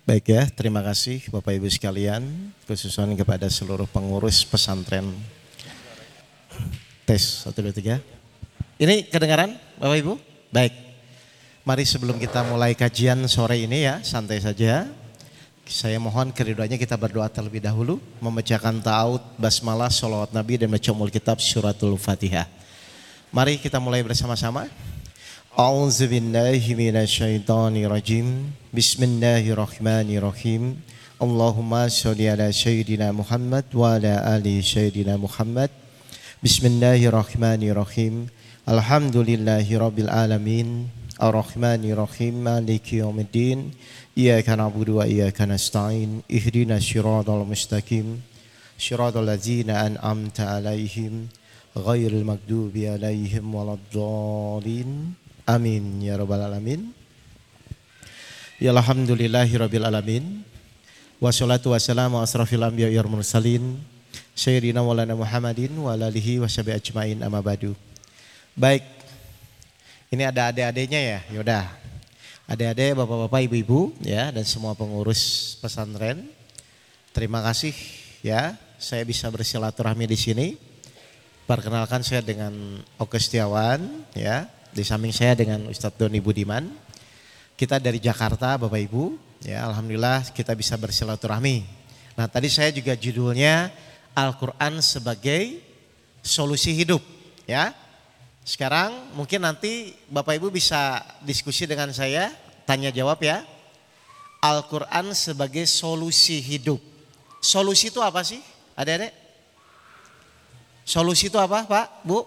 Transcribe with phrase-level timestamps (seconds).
[0.00, 2.24] Baik ya, terima kasih Bapak Ibu sekalian,
[2.64, 5.04] khususnya kepada seluruh pengurus pesantren.
[7.04, 8.00] Tes, satu, dua, tiga.
[8.80, 10.16] Ini kedengaran Bapak Ibu?
[10.48, 10.72] Baik.
[11.68, 14.88] Mari sebelum kita mulai kajian sore ini ya, santai saja.
[15.68, 21.44] Saya mohon keriduannya kita berdoa terlebih dahulu, membacakan ta'awud, basmalah, salawat nabi dan baca kitab
[21.44, 22.48] suratul fatihah.
[23.30, 24.64] Mari kita mulai bersama-sama.
[25.60, 28.48] A'udzu billahi minasyaitonir rajim.
[28.72, 30.80] Bismillahirrahmanirrahim.
[31.20, 35.68] Allahumma shalli ala sayyidina Muhammad wa ala ali sayyidina Muhammad.
[36.40, 38.32] Bismillahirrahmanirrahim.
[38.64, 40.88] Alhamdulillahi rabbil alamin.
[41.20, 42.40] Ar-Rahmanirrahim.
[42.40, 43.76] Maliki yaumiddin.
[44.16, 46.24] Iyyaka na'budu wa iyyaka nasta'in.
[46.24, 48.24] Ihdinas siratal mustaqim.
[48.80, 51.28] Siratal ladzina an'amta 'alaihim
[51.76, 55.19] ghairil maghdubi alaihim waladdallin.
[55.50, 56.94] Amin ya rabbal alamin.
[58.62, 60.46] Ya alhamdulillahi rabbil alamin.
[61.18, 63.82] Wassalatu wassalamu asrafil anbiya wal mursalin
[64.38, 67.74] sayyidina maulana Muhammadin wa alihi washabi ajmain amma badu.
[68.54, 68.86] Baik.
[70.14, 71.18] Ini ada adik-adiknya ya.
[71.34, 71.66] Yaudah.
[72.46, 76.30] Adik-adik, bapak-bapak, ibu-ibu ya dan semua pengurus pesantren.
[77.10, 77.74] Terima kasih
[78.22, 80.46] ya saya bisa bersilaturahmi di sini
[81.50, 82.54] Perkenalkan saya dengan
[82.94, 83.82] Oke Setiawan
[84.14, 84.46] ya.
[84.70, 86.62] Di samping saya dengan Ustadz Doni Budiman.
[87.58, 89.18] Kita dari Jakarta Bapak Ibu.
[89.42, 91.66] Ya, alhamdulillah kita bisa bersilaturahmi.
[92.14, 93.74] Nah, tadi saya juga judulnya
[94.14, 95.58] Al-Qur'an sebagai
[96.22, 97.02] solusi hidup,
[97.50, 97.74] ya.
[98.46, 102.30] Sekarang mungkin nanti Bapak Ibu bisa diskusi dengan saya,
[102.62, 103.42] tanya jawab ya.
[104.38, 106.78] Al-Qur'an sebagai solusi hidup.
[107.42, 108.38] Solusi itu apa sih?
[108.78, 109.10] Adik-adik?
[110.86, 112.22] Solusi itu apa Pak, Bu?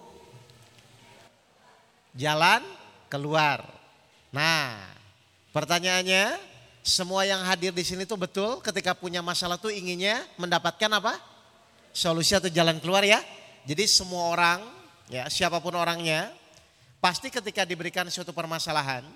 [2.13, 2.61] Jalan
[3.09, 3.65] keluar.
[4.29, 4.77] Nah,
[5.49, 6.37] pertanyaannya,
[6.83, 11.15] semua yang hadir di sini tuh betul ketika punya masalah tuh inginnya mendapatkan apa?
[11.93, 13.21] Solusi atau jalan keluar ya.
[13.63, 14.59] Jadi semua orang,
[15.07, 16.27] ya siapa pun orangnya,
[16.99, 19.07] pasti ketika diberikan suatu permasalahan,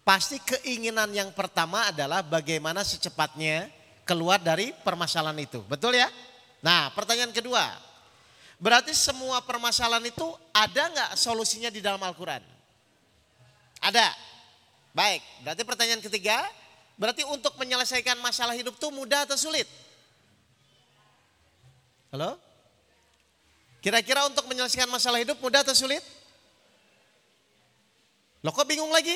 [0.00, 3.68] pasti keinginan yang pertama adalah bagaimana secepatnya
[4.08, 5.60] keluar dari permasalahan itu.
[5.68, 6.08] Betul ya?
[6.64, 7.76] Nah pertanyaan kedua,
[8.56, 10.24] Berarti semua permasalahan itu
[10.56, 12.40] ada nggak solusinya di dalam Al-Quran?
[13.84, 14.08] Ada.
[14.96, 16.40] Baik, berarti pertanyaan ketiga,
[16.96, 19.68] berarti untuk menyelesaikan masalah hidup itu mudah atau sulit?
[22.08, 22.40] Halo?
[23.84, 26.00] Kira-kira untuk menyelesaikan masalah hidup mudah atau sulit?
[28.40, 29.14] Lo kok bingung lagi?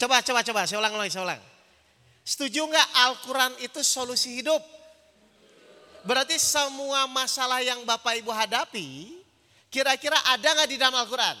[0.00, 1.42] Coba, coba, coba, saya ulang lagi, saya ulang.
[2.24, 4.64] Setuju nggak Al-Quran itu solusi hidup?
[6.06, 9.18] Berarti semua masalah yang Bapak Ibu hadapi,
[9.74, 11.34] kira-kira ada nggak di dalam Al-Quran?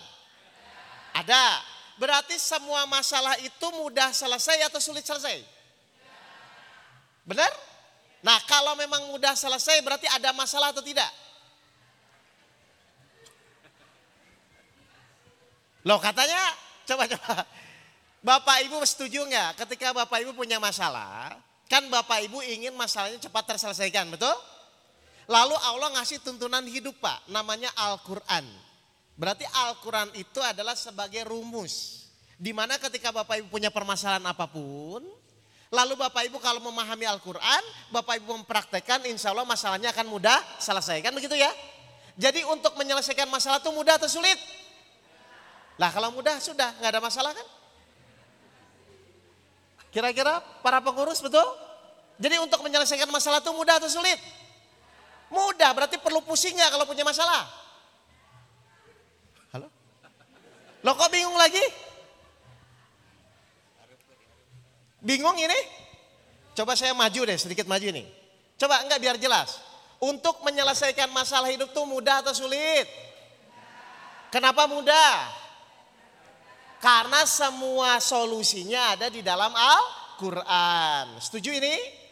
[1.14, 1.62] Ada.
[1.96, 5.38] Berarti semua masalah itu mudah selesai atau sulit selesai?
[7.22, 7.48] Benar?
[8.26, 11.08] Nah kalau memang mudah selesai berarti ada masalah atau tidak?
[15.86, 16.42] Loh katanya,
[16.82, 17.46] coba-coba.
[18.18, 21.38] Bapak Ibu setuju nggak ketika Bapak Ibu punya masalah,
[21.70, 24.34] kan Bapak Ibu ingin masalahnya cepat terselesaikan, betul?
[25.26, 28.46] Lalu Allah ngasih tuntunan hidup Pak, namanya Al-Quran.
[29.18, 32.06] Berarti Al-Quran itu adalah sebagai rumus.
[32.38, 35.02] Di mana ketika Bapak Ibu punya permasalahan apa pun,
[35.72, 41.02] lalu Bapak Ibu kalau memahami Al-Quran, Bapak Ibu mempraktekkan insya Allah masalahnya akan mudah selesai.
[41.02, 41.50] Kan begitu ya?
[42.14, 44.38] Jadi untuk menyelesaikan masalah itu mudah atau sulit?
[45.76, 47.46] Lah kalau mudah sudah nggak ada masalah kan?
[49.90, 51.44] Kira-kira para pengurus betul?
[52.16, 54.16] Jadi untuk menyelesaikan masalah itu mudah atau sulit?
[55.30, 57.46] Mudah, berarti perlu pusing nggak kalau punya masalah?
[59.50, 59.66] Halo?
[60.86, 61.62] Lo kok bingung lagi?
[65.02, 65.58] Bingung ini?
[66.56, 68.06] Coba saya maju deh, sedikit maju nih.
[68.56, 69.60] Coba enggak biar jelas.
[70.00, 72.84] Untuk menyelesaikan masalah hidup tuh mudah atau sulit?
[74.32, 75.30] Kenapa mudah?
[76.80, 81.16] Karena semua solusinya ada di dalam Al-Quran.
[81.18, 82.05] Setuju ini?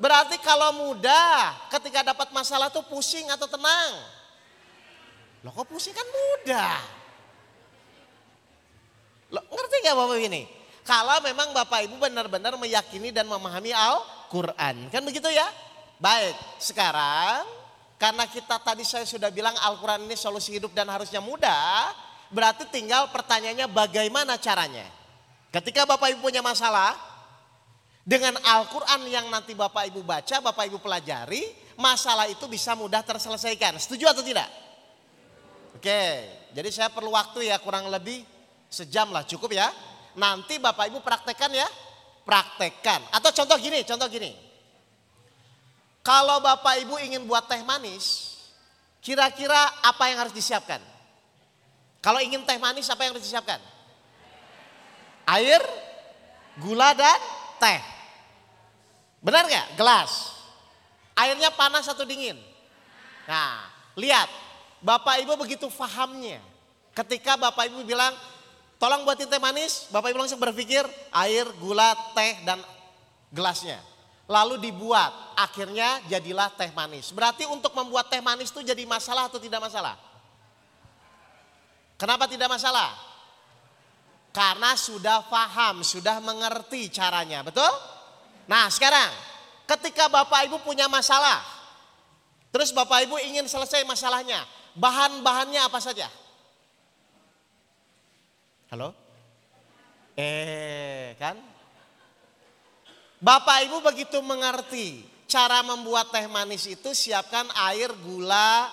[0.00, 3.92] Berarti kalau mudah ketika dapat masalah tuh pusing atau tenang?
[5.44, 6.80] Loh kok pusing kan mudah.
[9.28, 10.42] Loh, ngerti gak Bapak ini?
[10.88, 14.88] Kalau memang Bapak Ibu benar-benar meyakini dan memahami Al-Quran.
[14.88, 15.44] Kan begitu ya?
[16.00, 17.44] Baik, sekarang
[18.00, 21.92] karena kita tadi saya sudah bilang Al-Quran ini solusi hidup dan harusnya mudah.
[22.32, 24.88] Berarti tinggal pertanyaannya bagaimana caranya.
[25.52, 26.96] Ketika Bapak Ibu punya masalah,
[28.00, 31.44] dengan Al-Quran yang nanti Bapak Ibu baca, Bapak Ibu pelajari,
[31.76, 33.76] masalah itu bisa mudah terselesaikan.
[33.76, 34.48] Setuju atau tidak?
[35.76, 36.02] Oke,
[36.52, 38.24] jadi saya perlu waktu ya kurang lebih
[38.72, 39.68] sejam lah cukup ya.
[40.16, 41.68] Nanti Bapak Ibu praktekkan ya,
[42.24, 43.04] praktekkan.
[43.12, 44.32] Atau contoh gini, contoh gini.
[46.00, 48.36] Kalau Bapak Ibu ingin buat teh manis,
[49.04, 50.80] kira-kira apa yang harus disiapkan?
[52.00, 53.60] Kalau ingin teh manis apa yang harus disiapkan?
[55.28, 55.60] Air,
[56.58, 57.80] gula dan teh.
[59.20, 59.76] Benar nggak?
[59.76, 60.40] Gelas.
[61.12, 62.40] Airnya panas atau dingin?
[63.28, 63.68] Nah,
[64.00, 64.26] lihat.
[64.80, 66.40] Bapak Ibu begitu fahamnya.
[66.96, 68.16] Ketika Bapak Ibu bilang,
[68.80, 70.80] tolong buatin teh manis, Bapak Ibu langsung berpikir
[71.12, 72.64] air, gula, teh, dan
[73.28, 73.76] gelasnya.
[74.24, 77.12] Lalu dibuat, akhirnya jadilah teh manis.
[77.12, 80.00] Berarti untuk membuat teh manis itu jadi masalah atau tidak masalah?
[82.00, 83.09] Kenapa tidak masalah?
[84.30, 87.66] Karena sudah paham, sudah mengerti caranya, betul?
[88.46, 89.10] Nah sekarang
[89.66, 91.42] ketika Bapak Ibu punya masalah,
[92.54, 94.46] terus Bapak Ibu ingin selesai masalahnya,
[94.78, 96.06] bahan-bahannya apa saja?
[98.70, 98.94] Halo?
[100.14, 101.34] Eh kan?
[103.18, 108.70] Bapak Ibu begitu mengerti cara membuat teh manis itu siapkan air, gula,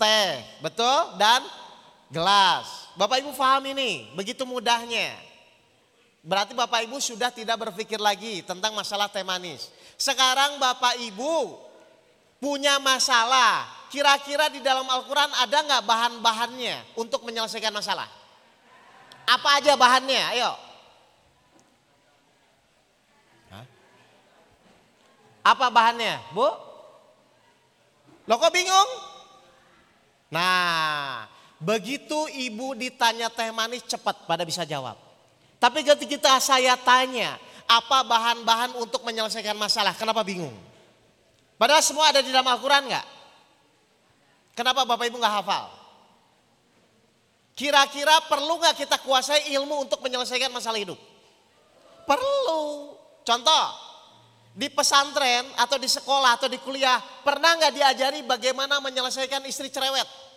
[0.00, 1.20] teh, betul?
[1.20, 1.44] Dan
[2.08, 2.79] gelas.
[2.98, 5.14] Bapak Ibu paham ini, begitu mudahnya.
[6.20, 9.72] Berarti Bapak Ibu sudah tidak berpikir lagi tentang masalah teh manis.
[9.96, 11.56] Sekarang Bapak Ibu
[12.40, 13.68] punya masalah.
[13.90, 18.06] Kira-kira di dalam Al-Quran ada nggak bahan-bahannya untuk menyelesaikan masalah?
[19.26, 20.22] Apa aja bahannya?
[20.36, 20.52] Ayo.
[25.40, 26.46] Apa bahannya, Bu?
[28.28, 28.90] Lo kok bingung?
[30.30, 31.26] Nah,
[31.60, 34.96] Begitu ibu ditanya teh manis cepat pada bisa jawab.
[35.60, 37.36] Tapi ketika saya tanya
[37.68, 40.56] apa bahan-bahan untuk menyelesaikan masalah, kenapa bingung?
[41.60, 43.06] Padahal semua ada di dalam Al-Quran nggak?
[44.56, 45.68] Kenapa Bapak Ibu nggak hafal?
[47.52, 50.96] Kira-kira perlu nggak kita kuasai ilmu untuk menyelesaikan masalah hidup?
[52.08, 52.96] Perlu.
[53.20, 53.64] Contoh,
[54.56, 60.29] di pesantren atau di sekolah atau di kuliah pernah nggak diajari bagaimana menyelesaikan istri cerewet?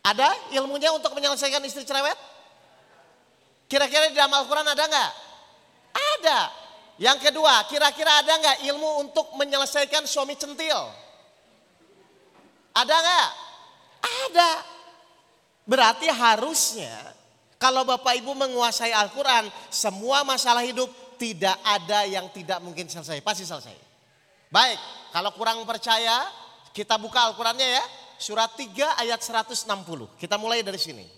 [0.00, 2.16] Ada ilmunya untuk menyelesaikan istri cerewet?
[3.68, 5.12] Kira-kira di dalam Al-Quran ada nggak?
[5.92, 6.38] Ada.
[7.00, 10.88] Yang kedua, kira-kira ada nggak ilmu untuk menyelesaikan suami centil?
[12.72, 13.28] Ada nggak?
[14.00, 14.50] Ada.
[15.68, 17.12] Berarti harusnya
[17.60, 20.88] kalau Bapak Ibu menguasai Al-Quran, semua masalah hidup
[21.20, 23.20] tidak ada yang tidak mungkin selesai.
[23.20, 23.76] Pasti selesai.
[24.48, 24.80] Baik,
[25.12, 26.24] kalau kurang percaya,
[26.72, 27.84] kita buka Al-Qurannya ya
[28.20, 29.64] surat 3 ayat 160.
[30.20, 31.08] Kita mulai dari sini.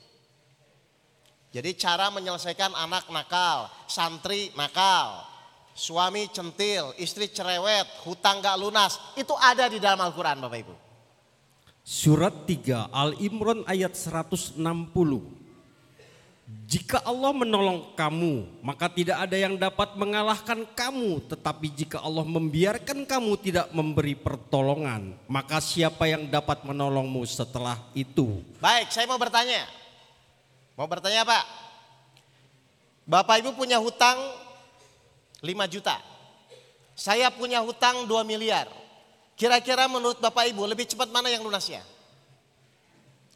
[1.52, 5.20] Jadi cara menyelesaikan anak nakal, santri nakal,
[5.76, 10.74] suami centil, istri cerewet, hutang gak lunas, itu ada di dalam Al-Quran Bapak Ibu.
[11.82, 14.62] Surat 3 Al-Imran ayat 160.
[16.72, 21.20] Jika Allah menolong kamu, maka tidak ada yang dapat mengalahkan kamu.
[21.28, 28.40] Tetapi jika Allah membiarkan kamu tidak memberi pertolongan, maka siapa yang dapat menolongmu setelah itu?
[28.56, 29.68] Baik, saya mau bertanya.
[30.72, 31.44] Mau bertanya Pak?
[33.04, 34.16] Bapak Ibu punya hutang
[35.44, 36.00] 5 juta.
[36.96, 38.64] Saya punya hutang 2 miliar.
[39.36, 41.84] Kira-kira menurut Bapak Ibu lebih cepat mana yang lunasnya?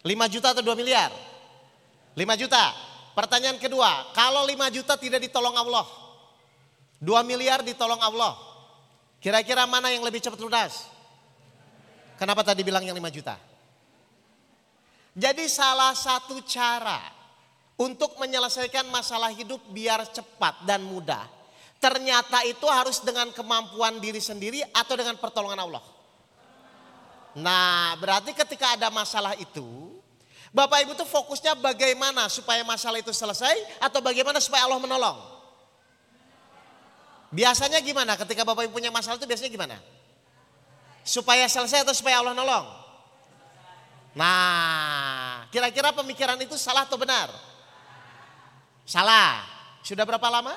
[0.01, 1.13] 5 juta atau 2 miliar?
[2.17, 2.96] 5 juta.
[3.17, 5.89] Pertanyaan kedua, kalau 5 juta tidak ditolong Allah,
[7.01, 8.37] 2 miliar ditolong Allah,
[9.25, 10.85] kira-kira mana yang lebih cepat lunas?
[12.21, 13.41] Kenapa tadi bilang yang 5 juta?
[15.17, 17.01] Jadi salah satu cara
[17.81, 21.25] untuk menyelesaikan masalah hidup biar cepat dan mudah.
[21.81, 25.85] Ternyata itu harus dengan kemampuan diri sendiri atau dengan pertolongan Allah.
[27.41, 29.96] Nah berarti ketika ada masalah itu
[30.57, 35.21] Bapak Ibu tuh fokusnya bagaimana supaya masalah itu selesai atau bagaimana supaya Allah menolong?
[37.29, 39.77] Biasanya gimana ketika Bapak Ibu punya masalah itu biasanya gimana?
[41.05, 42.67] Supaya selesai atau supaya Allah nolong?
[44.17, 47.29] Nah, kira-kira pemikiran itu salah atau benar?
[48.89, 49.45] Salah.
[49.85, 50.57] Sudah berapa lama?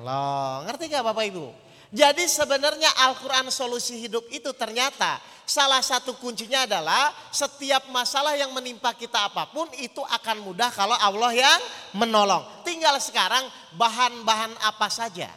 [0.00, 1.61] Loh, ngerti gak Bapak Ibu?
[1.92, 8.96] Jadi sebenarnya Al-Quran solusi hidup itu ternyata salah satu kuncinya adalah setiap masalah yang menimpa
[8.96, 11.60] kita apa pun itu akan mudah kalau Allah yang
[11.92, 12.48] menolong.
[12.64, 13.44] Tinggal sekarang
[13.76, 15.28] bahan-bahan apa saja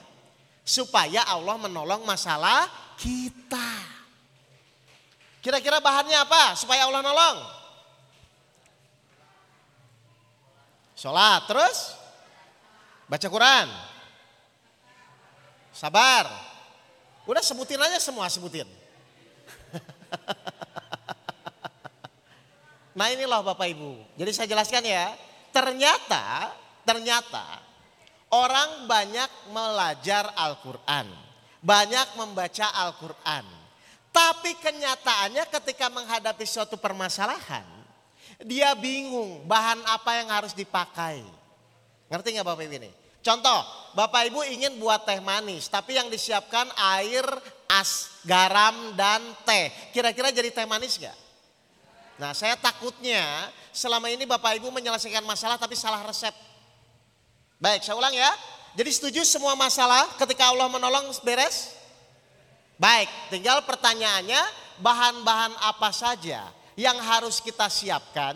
[0.64, 3.70] supaya Allah menolong masalah kita.
[5.44, 7.38] Kira-kira bahannya apa supaya Allah nolong?
[10.96, 12.00] Sholat terus
[13.12, 13.68] baca Quran
[15.75, 16.32] Sabar.
[17.27, 18.63] Udah sebutin aja semua sebutin.
[22.98, 24.15] nah ini loh Bapak Ibu.
[24.15, 25.12] Jadi saya jelaskan ya.
[25.51, 26.55] Ternyata
[26.88, 27.60] ternyata
[28.32, 31.12] orang banyak belajar Al-Quran.
[31.60, 33.44] Banyak membaca Al-Quran.
[34.15, 37.67] Tapi kenyataannya ketika menghadapi suatu permasalahan,
[38.48, 41.20] dia bingung bahan apa yang harus dipakai.
[42.08, 43.05] Ngerti nggak Bapak Ibu ini?
[43.25, 43.60] Contoh,
[43.98, 47.25] Bapak Ibu ingin buat teh manis, tapi yang disiapkan air,
[47.65, 49.74] as, garam, dan teh.
[49.89, 51.17] Kira-kira jadi teh manis nggak?
[52.22, 56.32] Nah saya takutnya selama ini Bapak Ibu menyelesaikan masalah tapi salah resep.
[57.58, 58.29] Baik saya ulang ya.
[58.77, 61.74] Jadi setuju semua masalah ketika Allah menolong beres?
[62.77, 64.44] Baik tinggal pertanyaannya
[64.84, 68.36] bahan-bahan apa saja yang harus kita siapkan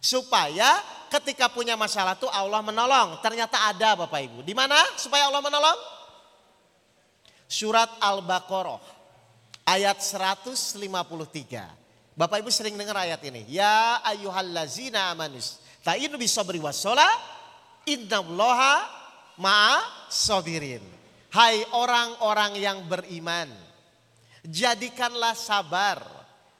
[0.00, 3.20] supaya ketika punya masalah tuh Allah menolong.
[3.24, 4.38] Ternyata ada Bapak Ibu.
[4.44, 5.78] Di mana supaya Allah menolong?
[7.48, 8.80] Surat Al-Baqarah
[9.68, 10.76] ayat 153.
[12.18, 13.44] Bapak Ibu sering dengar ayat ini.
[13.48, 15.60] Ya ayyuhallazina amanus.
[15.84, 17.06] Ta'inu bisabri wassola.
[17.88, 18.84] Innallaha
[19.40, 20.82] ma'a sobirin.
[21.28, 23.48] Hai orang-orang yang beriman.
[24.44, 26.00] Jadikanlah sabar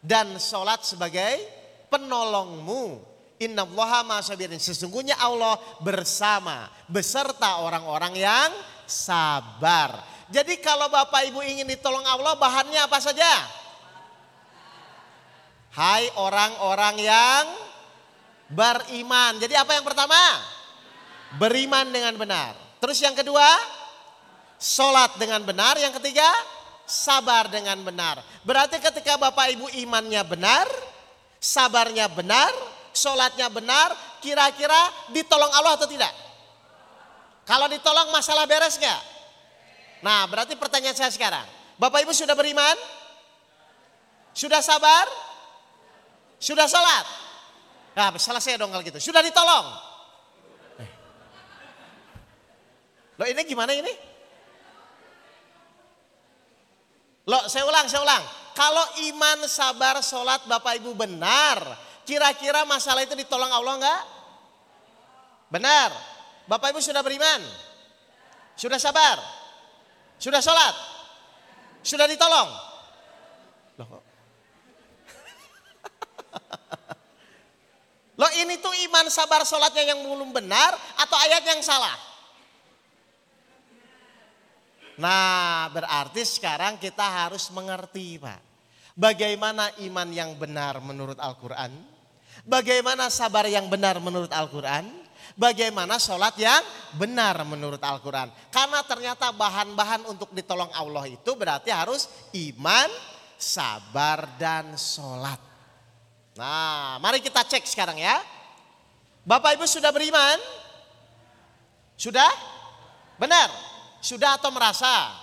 [0.05, 1.41] dan sholat sebagai
[1.89, 3.08] penolongmu.
[3.39, 4.59] Innallaha ma'a sobirin.
[4.59, 6.67] Sesungguhnya Allah bersama.
[6.91, 8.51] Beserta orang-orang yang
[8.85, 10.03] sabar.
[10.29, 13.31] Jadi kalau Bapak Ibu ingin ditolong Allah bahannya apa saja?
[15.73, 17.45] Hai orang-orang yang
[18.51, 19.39] beriman.
[19.39, 20.19] Jadi apa yang pertama?
[21.39, 22.57] Beriman dengan benar.
[22.83, 23.47] Terus yang kedua,
[24.59, 25.79] sholat dengan benar.
[25.79, 26.27] Yang ketiga,
[26.89, 28.19] sabar dengan benar.
[28.43, 30.67] Berarti ketika Bapak Ibu imannya benar,
[31.39, 32.51] sabarnya benar,
[32.99, 36.11] sholatnya benar, kira-kira ditolong Allah atau tidak?
[37.47, 39.01] Kalau ditolong masalah beres nggak?
[40.03, 41.47] Nah berarti pertanyaan saya sekarang,
[41.79, 42.75] Bapak Ibu sudah beriman?
[44.35, 45.07] Sudah sabar?
[46.43, 47.07] Sudah sholat?
[47.95, 48.99] Nah selesai dong kalau gitu.
[48.99, 49.67] Sudah ditolong?
[50.83, 50.91] Eh.
[53.19, 53.91] Loh ini gimana ini?
[57.27, 58.23] Loh saya ulang, saya ulang.
[58.59, 61.88] Kalau iman, sabar, sholat Bapak Ibu benar.
[62.09, 64.01] Kira-kira masalah itu ditolong Allah enggak?
[65.53, 65.93] Benar.
[66.49, 67.45] Bapak Ibu sudah beriman?
[68.57, 69.21] Sudah sabar?
[70.17, 70.73] Sudah sholat?
[71.85, 72.49] Sudah ditolong?
[73.77, 74.01] Loh,
[78.25, 81.93] Loh ini tuh iman sabar sholatnya yang belum benar atau ayat yang salah?
[84.97, 88.41] Nah berarti sekarang kita harus mengerti Pak.
[88.97, 91.98] Bagaimana iman yang benar menurut Al-Quran.
[92.47, 95.09] Bagaimana sabar yang benar menurut Al-Quran.
[95.39, 96.59] Bagaimana sholat yang
[96.99, 98.27] benar menurut Al-Quran.
[98.51, 102.91] Karena ternyata bahan-bahan untuk ditolong Allah itu berarti harus iman,
[103.39, 105.39] sabar, dan sholat.
[106.35, 108.19] Nah, mari kita cek sekarang ya.
[109.23, 110.43] Bapak Ibu sudah beriman?
[111.95, 112.31] Sudah?
[113.15, 113.47] Benar?
[114.03, 115.15] Sudah atau merasa?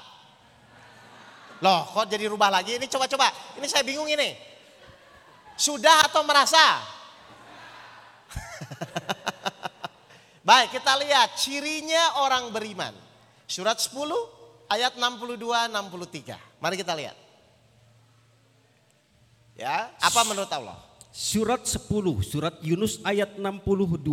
[1.59, 2.79] Loh, kok jadi rubah lagi?
[2.79, 3.31] Ini coba-coba.
[3.59, 4.31] Ini saya bingung ini.
[5.59, 6.94] Sudah atau merasa?
[10.47, 12.93] Baik, kita lihat cirinya orang beriman.
[13.49, 13.93] Surat 10
[14.69, 16.61] ayat 62 63.
[16.61, 17.17] Mari kita lihat.
[19.55, 20.75] Ya, apa menurut Allah?
[21.15, 21.87] Surat 10,
[22.27, 24.03] surat Yunus ayat 62.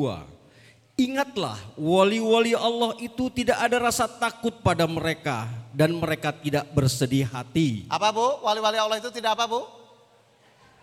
[1.02, 7.90] Ingatlah wali-wali Allah itu tidak ada rasa takut pada mereka dan mereka tidak bersedih hati.
[7.90, 8.44] Apa Bu?
[8.46, 9.66] Wali-wali Allah itu tidak apa Bu?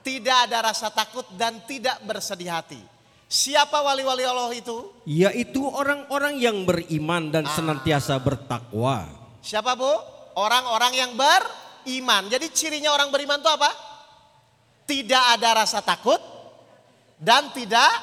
[0.03, 2.81] Tidak ada rasa takut dan tidak bersedih hati.
[3.29, 4.89] Siapa wali-wali Allah itu?
[5.05, 7.53] Yaitu orang-orang yang beriman dan ah.
[7.53, 9.05] senantiasa bertakwa.
[9.45, 9.93] Siapa Bu?
[10.33, 12.25] Orang-orang yang beriman.
[12.25, 13.89] Jadi cirinya orang beriman itu apa?
[14.89, 16.17] tidak ada rasa takut
[17.21, 17.93] dan tidak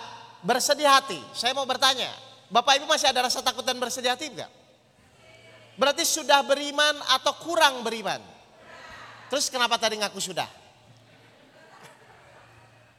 [0.47, 1.19] bersedih hati.
[1.35, 2.15] Saya mau bertanya,
[2.47, 4.51] Bapak Ibu masih ada rasa takut dan bersedih hati enggak?
[5.75, 8.23] Berarti sudah beriman atau kurang beriman?
[9.27, 10.47] Terus kenapa tadi ngaku sudah?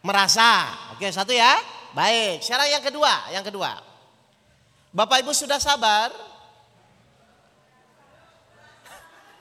[0.03, 0.75] Merasa.
[0.93, 1.55] Oke, satu ya.
[1.95, 2.43] Baik.
[2.43, 3.79] Sekarang yang kedua, yang kedua.
[4.91, 6.09] Bapak Ibu sudah sabar?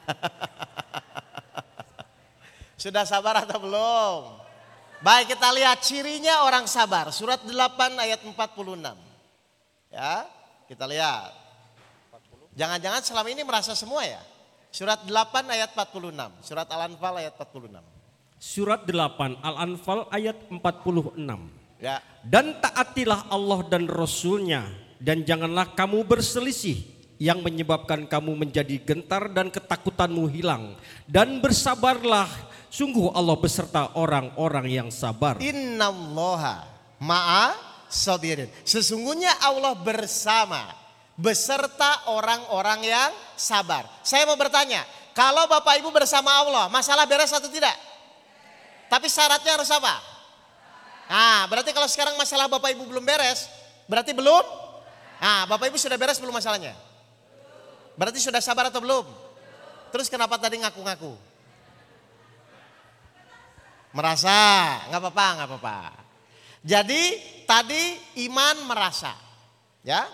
[2.77, 4.39] Sudah sabar atau belum?
[5.03, 7.11] Baik kita lihat cirinya orang sabar.
[7.11, 7.53] Surat 8
[7.99, 8.37] ayat 46.
[9.91, 10.29] Ya,
[10.69, 11.33] kita lihat.
[12.57, 14.21] Jangan-jangan selama ini merasa semua ya.
[14.73, 15.13] Surat 8
[15.53, 16.45] ayat 46.
[16.45, 17.81] Surat Al-Anfal ayat 46.
[18.37, 21.66] Surat 8 Al-Anfal ayat 46.
[21.77, 22.01] Ya.
[22.25, 24.65] Dan taatilah Allah dan Rasulnya
[24.97, 26.83] dan janganlah kamu berselisih
[27.17, 30.77] yang menyebabkan kamu menjadi gentar dan ketakutanmu hilang.
[31.09, 32.29] Dan bersabarlah
[32.77, 35.41] Sungguh Allah beserta orang-orang yang sabar.
[35.41, 36.69] Innallaha
[37.01, 37.57] ma'a
[37.89, 38.53] sabirin.
[38.69, 40.77] Sesungguhnya Allah bersama
[41.17, 43.89] beserta orang-orang yang sabar.
[44.05, 44.85] Saya mau bertanya,
[45.17, 47.73] kalau Bapak Ibu bersama Allah, masalah beres atau tidak?
[48.93, 50.16] Tapi syaratnya harus apa?
[51.07, 53.47] Nah, berarti kalau sekarang masalah Bapak Ibu belum beres,
[53.87, 54.43] berarti belum?
[55.23, 56.75] Nah, Bapak Ibu sudah beres belum masalahnya?
[57.95, 59.07] Berarti sudah sabar atau belum?
[59.95, 61.15] Terus kenapa tadi ngaku-ngaku?
[63.97, 64.37] Merasa,
[64.93, 65.79] nggak apa-apa, nggak apa-apa.
[66.67, 67.03] Jadi
[67.47, 67.97] tadi
[68.27, 69.15] iman merasa,
[69.87, 70.05] ya,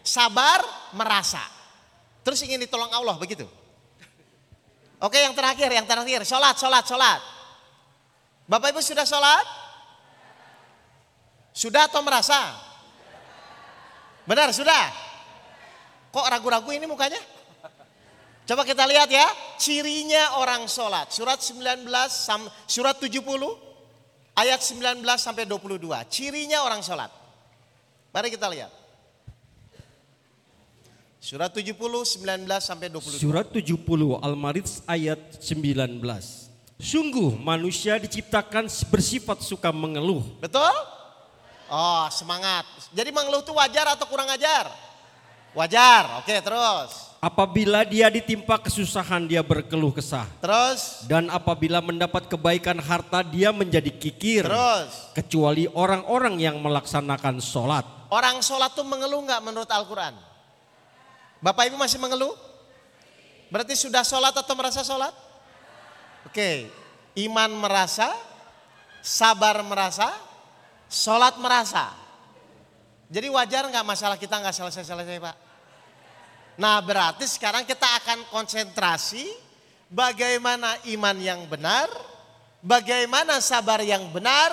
[0.00, 0.64] sabar
[0.96, 1.44] merasa.
[2.24, 3.44] Terus ingin ditolong Allah begitu.
[4.98, 7.20] Oke yang terakhir, yang terakhir, sholat, sholat, sholat.
[8.48, 9.57] Bapak Ibu sudah sholat?
[11.58, 12.38] Sudah atau merasa?
[14.22, 14.94] Benar, sudah?
[16.14, 17.18] Kok ragu-ragu ini mukanya?
[18.46, 19.26] Coba kita lihat ya,
[19.58, 21.10] cirinya orang sholat.
[21.10, 21.82] Surat 19,
[22.70, 23.18] surat 70,
[24.38, 25.90] ayat 19 sampai 22.
[26.06, 27.10] Cirinya orang sholat.
[28.14, 28.70] Mari kita lihat.
[31.18, 33.18] Surat 70, 19 sampai 22.
[33.18, 35.98] Surat 70 Al-Marid ayat 19.
[36.78, 40.22] Sungguh manusia diciptakan bersifat suka mengeluh.
[40.38, 40.97] Betul?
[41.68, 42.64] Oh semangat.
[42.96, 44.68] Jadi mengeluh itu wajar atau kurang ajar?
[45.52, 47.08] Wajar, oke terus.
[47.18, 50.24] Apabila dia ditimpa kesusahan dia berkeluh kesah.
[50.38, 51.02] Terus?
[51.10, 54.46] Dan apabila mendapat kebaikan harta dia menjadi kikir.
[54.46, 55.12] Terus?
[55.12, 57.82] Kecuali orang-orang yang melaksanakan sholat.
[58.08, 60.14] Orang sholat tuh mengeluh nggak menurut Al-Quran?
[61.42, 62.32] Bapak Ibu masih mengeluh?
[63.50, 65.12] Berarti sudah sholat atau merasa sholat?
[66.28, 66.68] Oke,
[67.24, 68.12] iman merasa,
[69.00, 70.12] sabar merasa,
[70.88, 71.92] sholat merasa.
[73.08, 75.36] Jadi wajar nggak masalah kita nggak selesai-selesai Pak?
[76.58, 79.24] Nah berarti sekarang kita akan konsentrasi
[79.88, 81.88] bagaimana iman yang benar,
[82.60, 84.52] bagaimana sabar yang benar,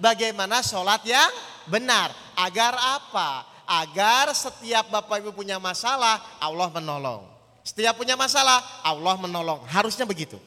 [0.00, 1.30] bagaimana sholat yang
[1.70, 2.10] benar.
[2.34, 3.46] Agar apa?
[3.68, 7.30] Agar setiap Bapak Ibu punya masalah, Allah menolong.
[7.62, 9.62] Setiap punya masalah, Allah menolong.
[9.70, 10.42] Harusnya begitu.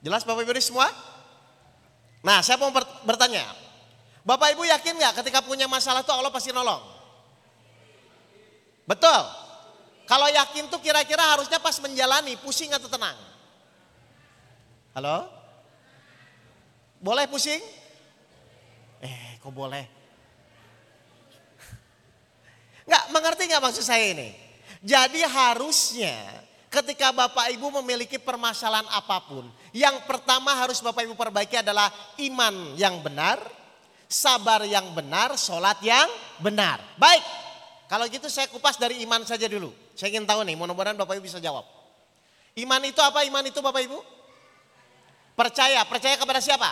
[0.00, 0.88] Jelas Bapak Ibu ini semua?
[2.24, 2.72] Nah saya mau
[3.04, 3.44] bertanya,
[4.24, 6.80] Bapak Ibu yakin nggak ketika punya masalah itu Allah pasti nolong?
[8.88, 9.20] Betul.
[10.08, 13.16] Kalau yakin tuh kira-kira harusnya pas menjalani pusing atau tenang?
[14.96, 15.28] Halo?
[17.04, 17.60] Boleh pusing?
[19.04, 19.84] Eh kok boleh?
[22.88, 24.28] Nggak mengerti nggak maksud saya ini?
[24.84, 31.56] Jadi harusnya ketika Bapak Ibu memiliki permasalahan apa pun, yang pertama harus Bapak Ibu perbaiki
[31.60, 33.40] adalah iman yang benar,
[34.14, 36.06] sabar yang benar, sholat yang
[36.38, 36.78] benar.
[36.94, 37.26] Baik,
[37.90, 39.74] kalau gitu saya kupas dari iman saja dulu.
[39.98, 41.66] Saya ingin tahu nih, mudah-mudahan Bapak Ibu bisa jawab.
[42.54, 43.26] Iman itu apa?
[43.26, 43.98] Iman itu Bapak Ibu?
[45.34, 46.70] Percaya, percaya kepada siapa?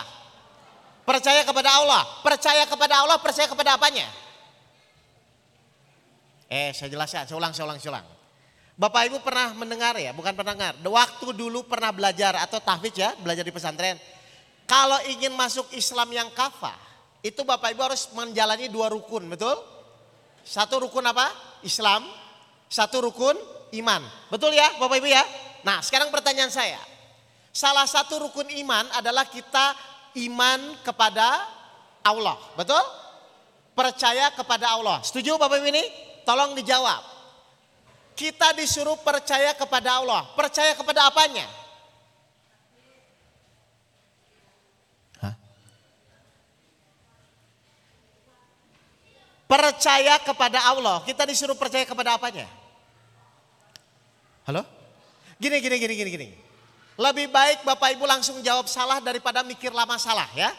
[1.03, 2.03] Percaya kepada Allah.
[2.23, 4.07] Percaya kepada Allah, percaya kepada apanya?
[6.47, 8.07] Eh, saya jelaskan, saya ulang, saya ulang, saya ulang.
[8.73, 10.73] Bapak Ibu pernah mendengar ya, bukan pernah dengar.
[10.79, 13.99] Waktu dulu pernah belajar atau tahfidz ya, belajar di pesantren.
[14.63, 16.92] Kalau ingin masuk Islam yang kafah,
[17.23, 19.55] itu Bapak Ibu harus menjalani dua rukun, betul?
[20.43, 21.31] Satu rukun apa?
[21.63, 22.03] Islam,
[22.67, 23.39] satu rukun
[23.79, 24.03] iman.
[24.27, 25.23] Betul ya Bapak Ibu ya?
[25.63, 26.83] Nah sekarang pertanyaan saya.
[27.55, 29.71] Salah satu rukun iman adalah kita
[30.27, 31.47] iman kepada
[32.03, 32.35] Allah.
[32.59, 32.83] Betul?
[33.71, 34.99] Percaya kepada Allah.
[34.99, 35.85] Setuju Bapak Ibu ini?
[36.27, 37.01] Tolong dijawab.
[38.19, 40.27] Kita disuruh percaya kepada Allah.
[40.35, 41.47] Percaya kepada apanya?
[49.53, 51.05] Percaya kepada Allah.
[51.05, 52.49] Kita disuruh percaya kepada apanya?
[54.49, 54.65] Halo?
[55.37, 56.27] Gini, gini, gini, gini, gini.
[56.97, 60.49] Lebih baik Bapak Ibu langsung jawab salah daripada mikir lama salah ya.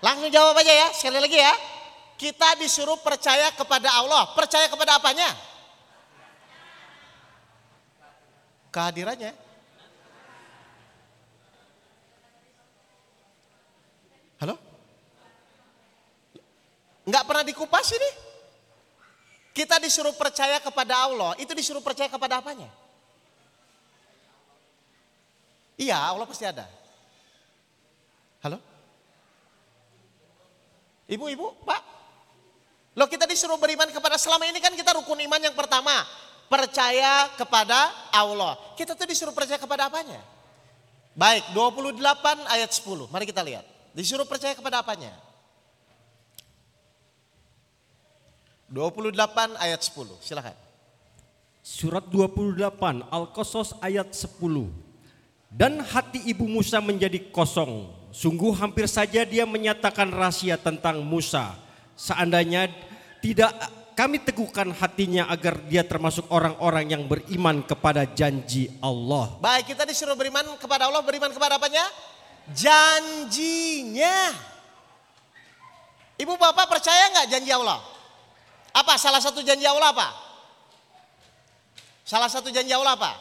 [0.00, 1.52] Langsung jawab aja ya, sekali lagi ya.
[2.16, 4.32] Kita disuruh percaya kepada Allah.
[4.32, 5.36] Percaya kepada apanya?
[8.72, 9.36] Kehadirannya.
[14.40, 14.56] Halo?
[17.06, 18.10] Enggak pernah dikupas ini?
[19.54, 22.68] Kita disuruh percaya kepada Allah, itu disuruh percaya kepada apanya?
[25.80, 26.68] Iya, Allah pasti ada.
[28.44, 28.58] Halo?
[31.06, 31.82] Ibu-ibu, Pak.
[32.96, 35.92] Loh kita disuruh beriman kepada selama ini kan kita rukun iman yang pertama.
[36.48, 38.56] Percaya kepada Allah.
[38.78, 40.20] Kita tuh disuruh percaya kepada apanya?
[41.12, 42.00] Baik, 28
[42.44, 43.08] ayat 10.
[43.12, 43.64] Mari kita lihat.
[43.92, 45.12] Disuruh percaya kepada apanya?
[48.66, 50.56] 28 ayat 10, silahkan.
[51.62, 54.70] Surat 28 Al-Qasas ayat 10.
[55.50, 57.90] Dan hati ibu Musa menjadi kosong.
[58.10, 61.58] Sungguh hampir saja dia menyatakan rahasia tentang Musa.
[61.96, 62.68] seandainya
[63.24, 63.56] tidak
[63.96, 69.40] kami teguhkan hatinya agar dia termasuk orang-orang yang beriman kepada janji Allah.
[69.40, 71.88] Baik, kita disuruh beriman kepada Allah, beriman kepada apanya?
[72.52, 74.36] Janjinya.
[76.20, 77.95] Ibu bapak percaya nggak janji Allah?
[78.76, 80.08] Apa salah satu janji Allah apa?
[82.04, 83.16] Salah satu janji Allah apa?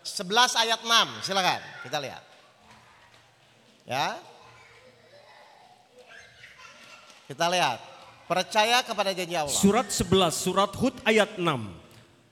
[0.00, 2.22] 11 ayat 6, silakan kita lihat.
[3.84, 4.16] Ya.
[7.28, 7.78] Kita lihat.
[8.24, 9.52] Percaya kepada janji Allah.
[9.52, 11.44] Surat 11, surat Hud ayat 6.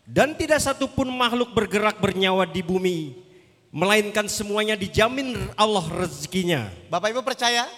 [0.08, 3.20] Dan tidak satupun makhluk bergerak bernyawa di bumi,
[3.68, 6.72] melainkan semuanya dijamin Allah rezekinya.
[6.88, 7.68] Bapak Ibu percaya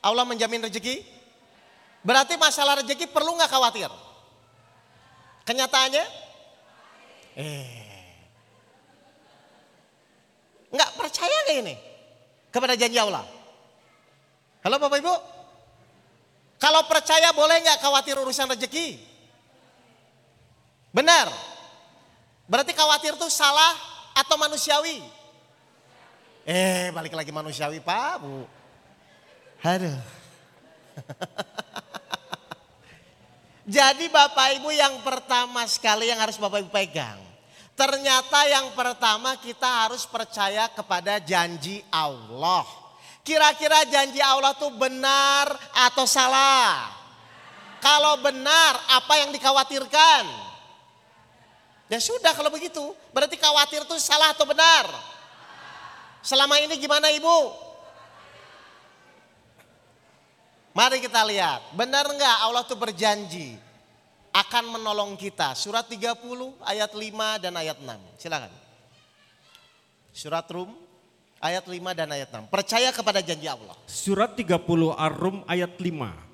[0.00, 1.04] Allah menjamin rezeki?
[2.00, 3.92] Berarti masalah rezeki perlu nggak khawatir?
[5.42, 6.04] Kenyataannya?
[7.36, 7.82] Eh.
[10.72, 11.74] Nggak percaya nggak ini?
[12.52, 13.24] Kepada janji Allah.
[14.62, 15.14] Halo Bapak Ibu?
[16.62, 19.02] Kalau percaya boleh nggak khawatir urusan rezeki?
[20.94, 21.26] Benar.
[22.46, 23.74] Berarti khawatir itu salah
[24.14, 25.02] atau manusiawi?
[26.46, 28.46] Eh balik lagi manusiawi Pak Bu.
[29.62, 29.98] Aduh.
[33.62, 37.18] Jadi Bapak Ibu yang pertama sekali yang harus Bapak Ibu pegang.
[37.78, 42.66] Ternyata yang pertama kita harus percaya kepada janji Allah.
[43.22, 45.46] Kira-kira janji Allah itu benar
[45.88, 46.90] atau salah?
[47.78, 50.24] Kalau benar apa yang dikhawatirkan?
[51.86, 52.82] Ya sudah kalau begitu.
[53.14, 54.86] Berarti khawatir itu salah atau benar?
[56.22, 57.50] Selama ini gimana ibu?
[60.72, 63.60] Mari kita lihat, benar enggak Allah tuh berjanji
[64.32, 65.52] akan menolong kita.
[65.52, 66.16] Surat 30
[66.64, 67.92] ayat 5 dan ayat 6.
[68.16, 68.52] Silakan.
[70.12, 70.72] Surat Rum
[71.44, 72.48] ayat 5 dan ayat 6.
[72.48, 73.76] Percaya kepada janji Allah.
[73.84, 74.56] Surat 30
[74.96, 76.32] Ar-Rum ayat 5.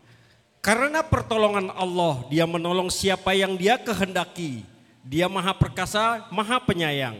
[0.63, 4.63] Karena pertolongan Allah, dia menolong siapa yang dia kehendaki.
[5.03, 7.19] Dia maha perkasa, maha penyayang.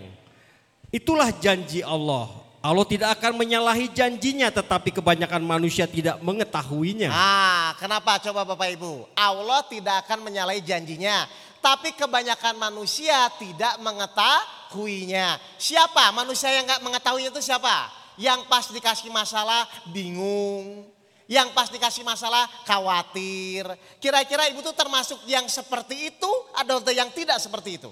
[0.95, 2.48] Itulah janji Allah.
[2.69, 7.09] Allah tidak akan menyalahi janjinya tetapi kebanyakan manusia tidak mengetahuinya.
[7.09, 9.09] Ah, kenapa coba Bapak Ibu?
[9.17, 11.25] Allah tidak akan menyalahi janjinya,
[11.65, 15.41] tapi kebanyakan manusia tidak mengetahuinya.
[15.57, 16.13] Siapa?
[16.13, 17.89] Manusia yang nggak mengetahuinya itu siapa?
[18.21, 20.85] Yang pas dikasih masalah bingung,
[21.25, 23.65] yang pas dikasih masalah khawatir.
[23.97, 27.89] Kira-kira Ibu tuh termasuk yang seperti itu atau yang tidak seperti itu?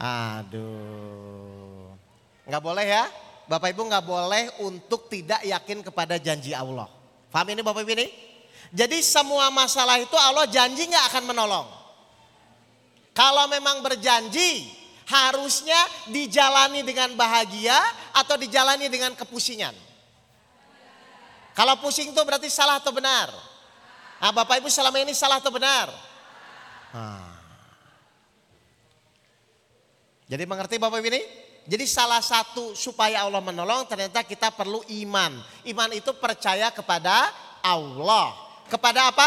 [0.00, 1.92] Aduh.
[2.48, 3.04] Nggak boleh ya.
[3.44, 6.88] Bapak Ibu nggak boleh untuk tidak yakin kepada janji Allah.
[7.28, 8.08] Paham ini Bapak Ibu ini?
[8.72, 11.68] Jadi semua masalah itu Allah janji nggak akan menolong.
[13.12, 14.70] Kalau memang berjanji
[15.10, 15.76] harusnya
[16.08, 17.76] dijalani dengan bahagia
[18.14, 19.74] atau dijalani dengan kepusingan.
[21.50, 23.28] Kalau pusing itu berarti salah atau benar?
[24.22, 25.90] Nah, Bapak Ibu selama ini salah atau benar?
[26.94, 27.39] Nah.
[30.30, 31.22] Jadi mengerti Bapak Ibu ini?
[31.66, 35.42] Jadi salah satu supaya Allah menolong ternyata kita perlu iman.
[35.66, 37.34] Iman itu percaya kepada
[37.66, 38.30] Allah.
[38.70, 39.26] Kepada apa?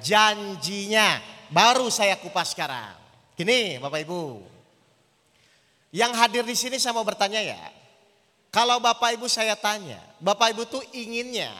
[0.00, 1.20] Janjinya.
[1.52, 2.96] Baru saya kupas sekarang.
[3.36, 4.40] Gini Bapak Ibu.
[5.92, 7.60] Yang hadir di sini saya mau bertanya ya.
[8.48, 11.52] Kalau Bapak Ibu saya tanya, Bapak Ibu tuh inginnya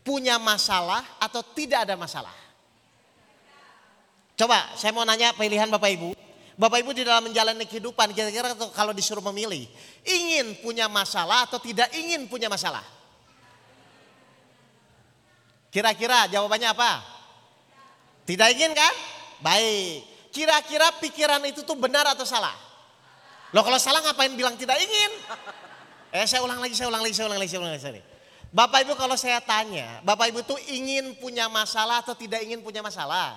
[0.00, 2.32] punya masalah atau tidak ada masalah?
[4.34, 6.23] Coba saya mau nanya pilihan Bapak Ibu.
[6.54, 9.66] Bapak Ibu di dalam menjalani kehidupan kira-kira kalau disuruh memilih.
[10.06, 12.86] Ingin punya masalah atau tidak ingin punya masalah?
[15.74, 17.02] Kira-kira jawabannya apa?
[18.22, 18.94] Tidak ingin kan?
[19.42, 20.06] Baik.
[20.30, 22.54] Kira-kira pikiran itu tuh benar atau salah?
[23.50, 25.10] Loh kalau salah ngapain bilang tidak ingin?
[26.14, 28.02] Eh saya ulang lagi, saya ulang lagi, saya ulang lagi, saya ulang lagi.
[28.54, 32.86] Bapak Ibu kalau saya tanya, Bapak Ibu tuh ingin punya masalah atau tidak ingin punya
[32.86, 33.34] masalah?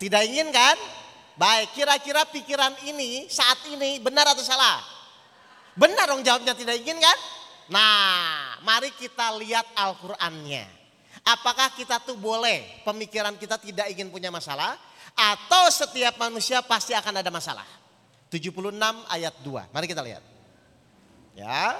[0.00, 0.76] Tidak ingin kan?
[1.36, 4.80] Baik, kira-kira pikiran ini saat ini benar atau salah?
[5.76, 7.18] Benar dong jawabnya tidak ingin kan?
[7.68, 10.64] Nah, mari kita lihat Al-Qur'annya.
[11.28, 14.80] Apakah kita tuh boleh pemikiran kita tidak ingin punya masalah
[15.12, 17.68] atau setiap manusia pasti akan ada masalah?
[18.32, 18.72] 76
[19.12, 19.74] ayat 2.
[19.76, 20.24] Mari kita lihat.
[21.36, 21.76] Ya.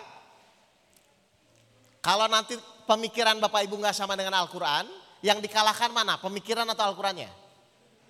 [2.05, 4.85] Kalau nanti pemikiran Bapak Ibu nggak sama dengan Al-Quran,
[5.25, 6.21] yang dikalahkan mana?
[6.21, 7.46] Pemikiran atau Al-Qurannya?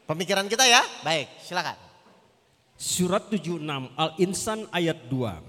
[0.07, 0.87] Pemikiran kita ya?
[1.03, 1.75] Baik, silakan.
[2.79, 3.59] Surat 76
[3.99, 5.43] Al-Insan ayat 2.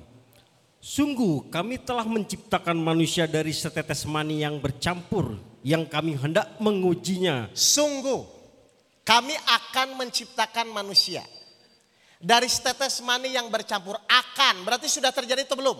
[0.82, 7.54] Sungguh kami telah menciptakan manusia dari setetes mani yang bercampur yang kami hendak mengujinya.
[7.54, 8.26] Sungguh
[9.06, 11.22] kami akan menciptakan manusia
[12.18, 15.78] dari setetes mani yang bercampur akan berarti sudah terjadi atau belum?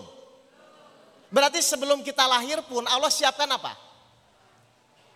[1.34, 3.74] Berarti sebelum kita lahir pun Allah siapkan apa?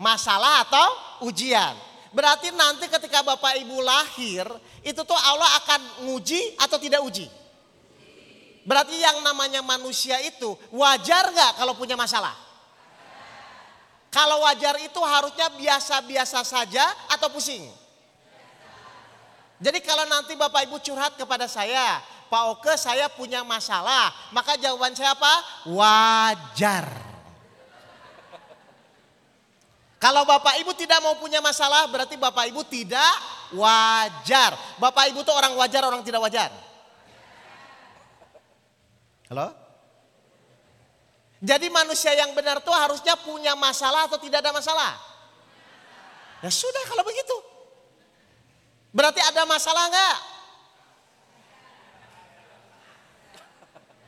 [0.01, 0.87] Masalah atau
[1.29, 1.90] ujian.
[2.11, 4.43] Berarti nanti ketika Bapak Ibu lahir,
[4.83, 7.27] itu tuh Allah akan nguji atau tidak uji?
[8.67, 12.35] Berarti yang namanya manusia itu wajar nggak kalau punya masalah?
[14.11, 17.63] Kalau wajar itu harusnya biasa-biasa saja atau pusing?
[19.61, 24.91] Jadi kalau nanti Bapak Ibu curhat kepada saya, Pak Oke saya punya masalah, maka jawaban
[24.99, 25.33] saya apa?
[25.69, 27.10] Wajar.
[30.01, 33.13] Kalau Bapak Ibu tidak mau punya masalah berarti Bapak Ibu tidak
[33.53, 34.57] wajar.
[34.81, 36.49] Bapak Ibu tuh orang wajar, orang tidak wajar.
[39.29, 39.53] Halo?
[41.37, 44.97] Jadi manusia yang benar tuh harusnya punya masalah atau tidak ada masalah?
[46.41, 47.37] Ya sudah kalau begitu.
[48.89, 50.17] Berarti ada masalah enggak?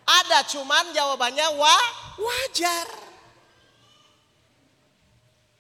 [0.04, 1.78] Ada cuman jawabannya wa,
[2.18, 3.03] wajar.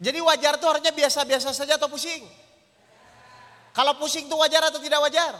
[0.03, 2.27] Jadi wajar tuh harusnya biasa-biasa saja atau pusing?
[3.71, 5.31] Kalau pusing tuh wajar atau tidak wajar?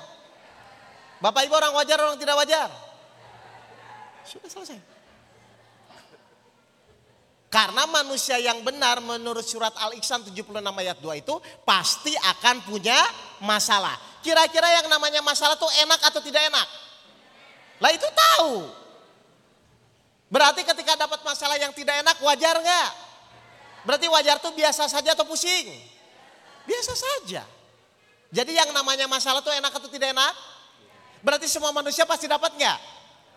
[1.20, 2.72] Bapak ibu orang wajar orang tidak wajar?
[4.24, 4.80] Sudah selesai.
[7.52, 11.36] Karena manusia yang benar menurut surat Al-Iksan 76 ayat 2 itu
[11.68, 12.98] pasti akan punya
[13.46, 13.94] masalah.
[14.26, 16.68] Kira-kira yang namanya masalah itu enak atau tidak enak?
[17.78, 18.74] Lah itu tahu.
[20.34, 22.90] Berarti ketika dapat masalah yang tidak enak wajar nggak?
[23.84, 25.68] Berarti wajar tuh biasa saja atau pusing?
[26.64, 27.44] Biasa saja.
[28.34, 30.34] Jadi yang namanya masalah tuh enak atau tidak enak?
[31.24, 32.80] Berarti semua manusia pasti dapat nggak?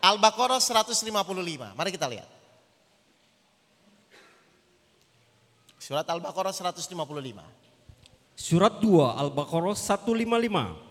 [0.03, 1.75] Al-Baqarah 155.
[1.75, 2.31] Mari kita lihat.
[5.83, 6.89] Surat Al-Baqarah 155.
[8.35, 10.87] Surat 2 Al-Baqarah 155.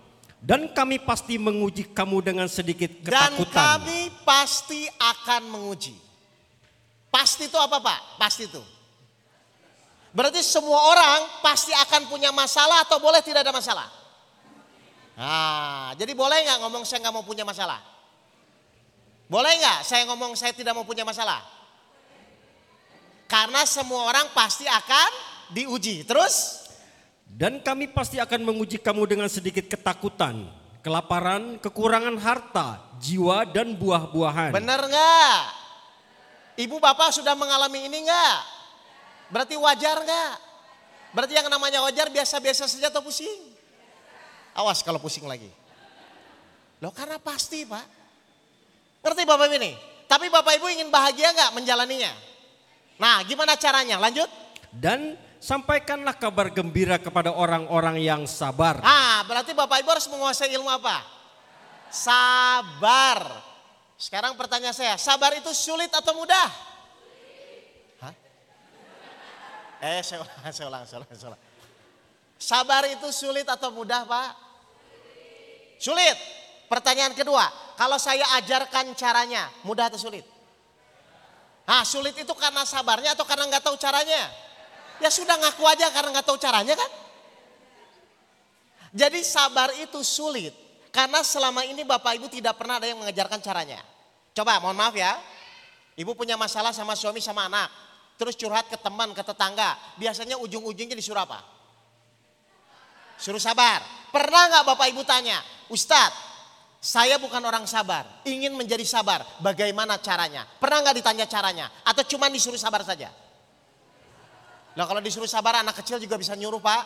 [0.45, 3.49] Dan kami pasti menguji kamu dengan sedikit ketakutan.
[3.49, 5.97] Dan kami pasti akan menguji.
[7.09, 7.99] Pasti itu apa Pak?
[8.21, 8.61] Pasti itu.
[10.15, 13.91] Berarti semua orang pasti akan punya masalah atau boleh tidak ada masalah?
[15.19, 17.83] Nah, jadi boleh nggak ngomong saya nggak mau punya masalah?
[19.27, 21.43] Boleh nggak saya ngomong saya tidak mau punya masalah?
[23.27, 25.11] Karena semua orang pasti akan
[25.51, 26.07] diuji.
[26.07, 26.63] Terus?
[27.27, 30.47] Dan kami pasti akan menguji kamu dengan sedikit ketakutan,
[30.79, 34.55] kelaparan, kekurangan harta, jiwa dan buah-buahan.
[34.55, 35.39] Benar nggak?
[36.55, 38.54] Ibu bapak sudah mengalami ini nggak?
[39.35, 40.33] Berarti wajar nggak?
[41.11, 43.51] Berarti yang namanya wajar biasa-biasa saja atau pusing?
[44.55, 45.51] Awas kalau pusing lagi.
[46.79, 47.83] Loh karena pasti pak.
[49.03, 49.75] Ngerti bapak ini?
[50.07, 52.15] Tapi bapak ibu ingin bahagia nggak menjalaninya?
[52.95, 53.99] Nah, gimana caranya?
[53.99, 54.31] Lanjut.
[54.71, 58.79] Dan sampaikanlah kabar gembira kepada orang-orang yang sabar.
[58.81, 61.03] Ah, berarti Bapak Ibu harus menguasai ilmu apa?
[61.91, 63.19] Sabar.
[63.95, 66.47] Sekarang pertanyaan saya, sabar itu sulit atau mudah?
[68.03, 68.13] Hah?
[69.85, 71.43] Eh, saya ulang, saya ulang, saya ulang, saya ulang.
[72.41, 74.29] Sabar itu sulit atau mudah, Pak?
[75.77, 76.17] Sulit.
[76.65, 77.45] Pertanyaan kedua,
[77.77, 80.25] kalau saya ajarkan caranya, mudah atau sulit?
[81.65, 84.29] Nah sulit itu karena sabarnya atau karena nggak tahu caranya?
[85.01, 86.91] Ya sudah ngaku aja karena nggak tahu caranya kan?
[88.95, 90.53] Jadi sabar itu sulit
[90.93, 93.81] karena selama ini Bapak Ibu tidak pernah ada yang mengajarkan caranya.
[94.33, 95.17] Coba mohon maaf ya.
[95.97, 97.84] Ibu punya masalah sama suami sama anak.
[98.15, 99.75] Terus curhat ke teman, ke tetangga.
[99.99, 101.43] Biasanya ujung-ujungnya disuruh apa?
[103.19, 103.83] Suruh sabar.
[104.11, 106.35] Pernah nggak Bapak Ibu tanya, Ustadz
[106.85, 109.25] saya bukan orang sabar, ingin menjadi sabar.
[109.41, 110.45] Bagaimana caranya?
[110.45, 111.65] Pernah nggak ditanya caranya?
[111.81, 113.09] Atau cuma disuruh sabar saja?
[114.77, 116.83] Nah kalau disuruh sabar anak kecil juga bisa nyuruh pak.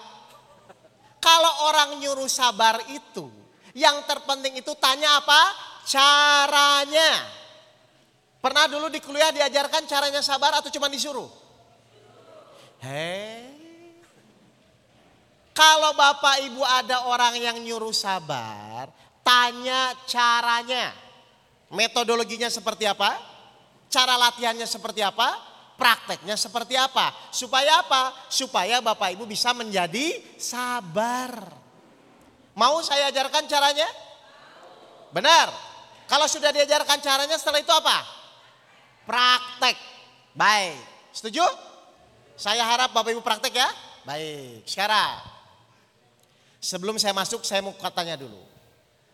[1.19, 3.27] Kalau orang nyuruh sabar itu,
[3.75, 5.41] yang terpenting itu tanya apa?
[5.83, 7.38] Caranya.
[8.39, 11.27] Pernah dulu di kuliah diajarkan caranya sabar atau cuma disuruh?
[12.79, 13.51] Hei.
[15.51, 18.87] Kalau bapak ibu ada orang yang nyuruh sabar,
[19.27, 20.95] tanya caranya.
[21.67, 23.19] Metodologinya seperti apa?
[23.91, 25.35] Cara latihannya seperti apa?
[25.75, 27.11] Prakteknya seperti apa?
[27.31, 28.11] Supaya apa?
[28.27, 31.39] Supaya Bapak Ibu bisa menjadi sabar.
[32.51, 33.87] Mau saya ajarkan caranya?
[35.15, 35.47] Benar.
[36.11, 38.18] Kalau sudah diajarkan caranya setelah itu apa?
[39.09, 39.77] Praktek.
[40.37, 40.77] Baik.
[41.09, 41.41] Setuju?
[42.37, 43.69] Saya harap Bapak Ibu praktek ya.
[44.05, 44.69] Baik.
[44.69, 45.17] Sekarang.
[46.61, 48.43] Sebelum saya masuk saya mau katanya dulu.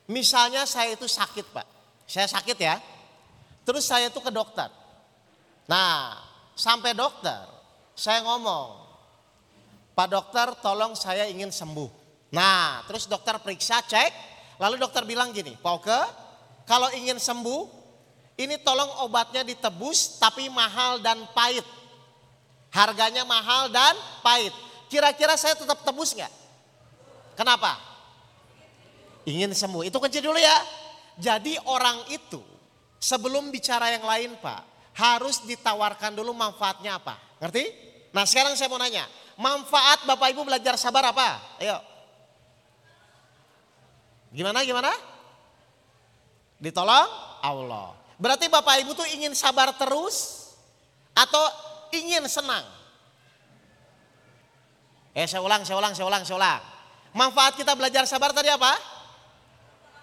[0.06, 1.66] Misalnya saya itu sakit pak,
[2.06, 2.78] saya sakit ya.
[3.66, 4.70] Terus saya itu ke dokter.
[5.66, 6.22] Nah
[6.54, 7.46] sampai dokter
[7.98, 8.86] saya ngomong,
[9.98, 11.90] Pak dokter tolong saya ingin sembuh.
[12.34, 14.12] Nah terus dokter periksa cek,
[14.62, 16.00] lalu dokter bilang gini, Pak Oke
[16.70, 17.85] kalau ingin sembuh
[18.36, 21.64] Ini tolong obatnya ditebus tapi mahal dan pahit.
[22.68, 24.52] Harganya mahal dan pahit.
[24.92, 26.34] Kira-kira saya tetap tebus nggak?
[27.40, 27.80] Kenapa?
[29.24, 29.88] Ingin sembuh.
[29.88, 30.58] Itu kunci dulu ya.
[31.16, 32.44] Jadi orang itu
[33.00, 34.92] sebelum bicara yang lain Pak.
[34.96, 37.20] Harus ditawarkan dulu manfaatnya apa.
[37.40, 37.64] Ngerti?
[38.12, 39.08] Nah sekarang saya mau nanya.
[39.36, 41.60] Manfaat Bapak Ibu belajar sabar apa?
[41.60, 41.80] Ayo.
[44.36, 44.92] Gimana gimana?
[46.60, 47.08] Ditolong
[47.44, 48.05] Allah.
[48.16, 50.48] Berarti Bapak Ibu tuh ingin sabar terus
[51.12, 51.44] atau
[51.92, 52.64] ingin senang?
[55.16, 56.62] Eh saya ulang, saya ulang, saya ulang, saya ulang.
[57.16, 58.76] Manfaat kita belajar sabar tadi apa?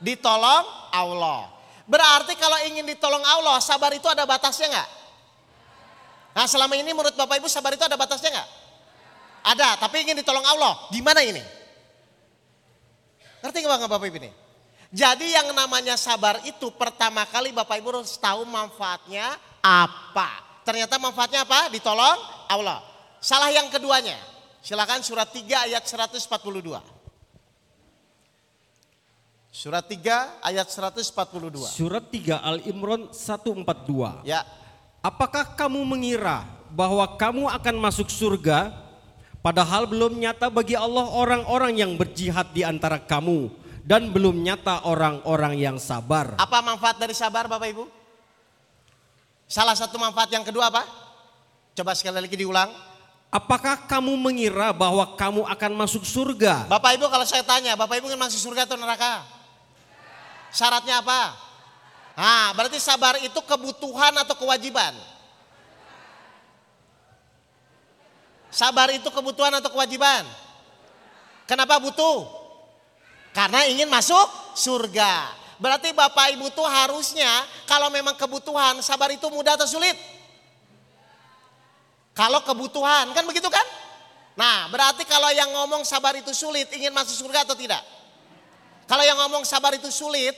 [0.01, 1.53] Ditolong Allah.
[1.85, 4.88] Berarti kalau ingin ditolong Allah, sabar itu ada batasnya nggak?
[6.33, 8.48] Nah selama ini menurut Bapak Ibu sabar itu ada batasnya nggak?
[9.42, 10.88] Ada, tapi ingin ditolong Allah.
[10.88, 11.44] Gimana ini?
[13.44, 14.41] Ngerti nggak Bapak Ibu ini?
[14.92, 20.61] Jadi yang namanya sabar itu pertama kali Bapak Ibu harus tahu manfaatnya apa.
[20.68, 21.72] Ternyata manfaatnya apa?
[21.72, 22.85] Ditolong Allah.
[23.16, 24.20] Salah yang keduanya.
[24.61, 26.28] Silakan surat 3 ayat 142.
[29.48, 31.72] Surat 3 ayat 142.
[31.72, 34.28] Surat 3 Al-Imran 142.
[34.28, 34.44] Ya.
[35.00, 38.76] Apakah kamu mengira bahwa kamu akan masuk surga
[39.40, 45.59] padahal belum nyata bagi Allah orang-orang yang berjihad di antara kamu dan belum nyata orang-orang
[45.59, 46.38] yang sabar.
[46.38, 47.85] Apa manfaat dari sabar Bapak Ibu?
[49.51, 50.87] Salah satu manfaat yang kedua apa?
[51.75, 52.71] Coba sekali lagi diulang.
[53.33, 56.68] Apakah kamu mengira bahwa kamu akan masuk surga?
[56.68, 59.25] Bapak Ibu kalau saya tanya, Bapak Ibu ingin masuk surga atau neraka?
[60.53, 61.33] Syaratnya apa?
[62.12, 64.92] Nah, berarti sabar itu kebutuhan atau kewajiban?
[68.53, 70.29] Sabar itu kebutuhan atau kewajiban?
[71.49, 72.41] Kenapa butuh?
[73.33, 75.40] Karena ingin masuk surga.
[75.57, 77.29] Berarti Bapak Ibu tuh harusnya
[77.64, 79.95] kalau memang kebutuhan sabar itu mudah atau sulit?
[82.12, 83.64] Kalau kebutuhan kan begitu kan?
[84.37, 87.81] Nah berarti kalau yang ngomong sabar itu sulit ingin masuk surga atau tidak?
[88.85, 90.37] Kalau yang ngomong sabar itu sulit,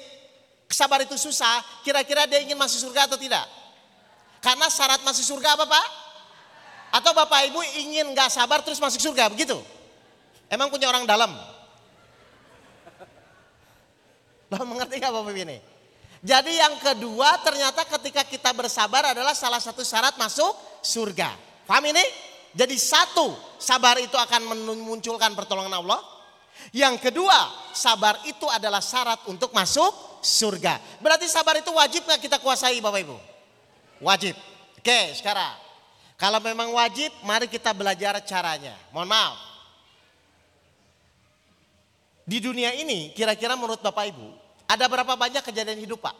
[0.70, 3.42] sabar itu susah, kira-kira dia ingin masuk surga atau tidak?
[4.38, 5.86] Karena syarat masuk surga apa Pak?
[7.00, 9.58] Atau Bapak Ibu ingin gak sabar terus masuk surga begitu?
[10.46, 11.32] Emang punya orang dalam?
[14.54, 15.58] Lo mengerti gak Bapak ini?
[16.24, 21.36] Jadi yang kedua ternyata ketika kita bersabar adalah salah satu syarat masuk surga.
[21.68, 22.00] Paham ini?
[22.54, 26.00] Jadi satu, sabar itu akan memunculkan pertolongan Allah.
[26.70, 27.34] Yang kedua,
[27.74, 30.78] sabar itu adalah syarat untuk masuk surga.
[31.02, 33.18] Berarti sabar itu wajib gak kita kuasai Bapak Ibu?
[34.00, 34.38] Wajib.
[34.78, 35.60] Oke sekarang.
[36.14, 38.78] Kalau memang wajib, mari kita belajar caranya.
[38.94, 39.36] Mohon maaf.
[42.24, 46.16] Di dunia ini, kira-kira menurut Bapak Ibu, ada berapa banyak kejadian hidup Pak?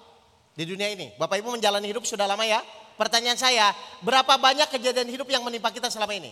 [0.54, 1.11] Di dunia ini.
[1.18, 2.62] Bapak Ibu menjalani hidup sudah lama ya.
[2.94, 3.74] Pertanyaan saya,
[4.07, 6.30] berapa banyak kejadian hidup yang menimpa kita selama ini?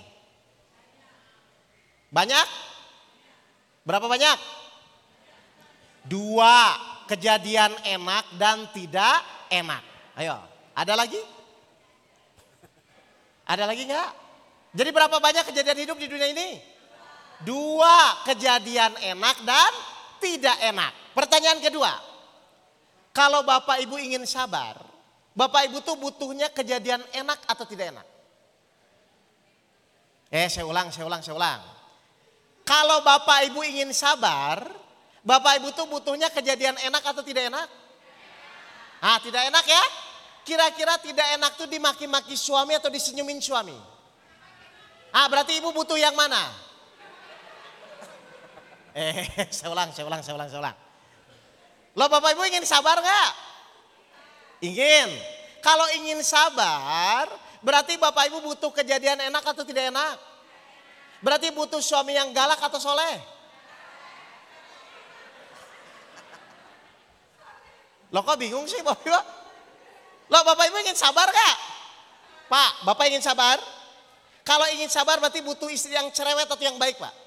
[2.14, 2.46] Banyak?
[3.83, 4.38] Berapa banyak?
[6.07, 6.79] Dua
[7.11, 9.18] kejadian enak dan tidak
[9.51, 9.83] enak.
[10.14, 10.38] Ayo,
[10.77, 11.18] ada lagi?
[13.42, 14.11] Ada lagi nggak?
[14.72, 16.62] Jadi berapa banyak kejadian hidup di dunia ini?
[17.42, 19.72] Dua kejadian enak dan
[20.22, 20.92] tidak enak.
[21.18, 21.90] Pertanyaan kedua,
[23.11, 24.78] kalau Bapak Ibu ingin sabar,
[25.35, 28.06] Bapak Ibu tuh butuhnya kejadian enak atau tidak enak?
[30.32, 31.61] Eh saya ulang, saya ulang, saya ulang.
[32.62, 34.64] Kalau Bapak Ibu ingin sabar,
[35.26, 37.68] Bapak Ibu tuh butuhnya kejadian enak atau tidak enak?
[39.02, 39.85] Ah tidak enak ya?
[40.46, 43.74] Kira-kira tidak enak tuh dimaki-maki suami atau disenyumin suami?
[45.12, 46.71] Ah berarti ibu butuh yang mana?
[48.92, 49.24] Eh,
[49.57, 50.76] saya ulang, saya ulang, saya ulang, saya ulang.
[51.96, 53.31] Lo Bapak Ibu ingin sabar nggak?
[54.64, 55.09] Ingin.
[55.64, 57.28] Kalau ingin sabar,
[57.61, 60.16] berarti Bapak Ibu butuh kejadian enak atau tidak enak?
[61.22, 63.16] Berarti butuh suami yang galak atau soleh?
[68.12, 69.20] Lo kok bingung sih Bapak Ibu?
[70.32, 71.57] Lo Bapak Ibu ingin sabar nggak?
[72.49, 73.57] Pak, Bapak ingin sabar?
[74.43, 77.22] Kalau ingin sabar berarti butuh istri yang cerewet atau yang baik Pak?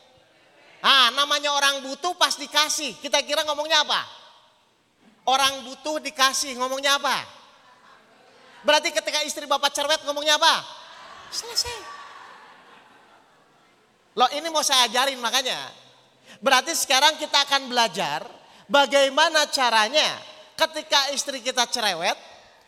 [0.85, 3.01] Ah, namanya orang butuh pas dikasih.
[3.01, 4.05] Kita kira ngomongnya apa?
[5.25, 7.25] Orang butuh dikasih, ngomongnya apa?
[8.61, 10.61] Berarti ketika istri bapak cerewet ngomongnya apa?
[11.33, 11.97] Selesai.
[14.13, 15.57] Loh ini mau saya ajarin makanya.
[16.37, 18.21] Berarti sekarang kita akan belajar
[18.69, 20.21] bagaimana caranya
[20.53, 22.13] ketika istri kita cerewet,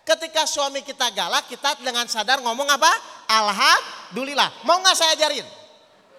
[0.02, 2.90] ketika suami kita galak, kita dengan sadar ngomong apa?
[3.30, 4.66] Alhamdulillah.
[4.66, 5.46] Mau nggak saya ajarin?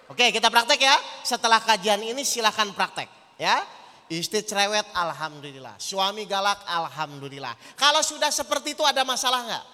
[0.09, 0.95] Oke, kita praktek ya.
[1.21, 3.07] Setelah kajian ini silahkan praktek
[3.37, 3.61] ya.
[4.09, 5.77] Istri cerewet, alhamdulillah.
[5.77, 7.53] Suami galak, alhamdulillah.
[7.77, 9.65] Kalau sudah seperti itu ada masalah nggak?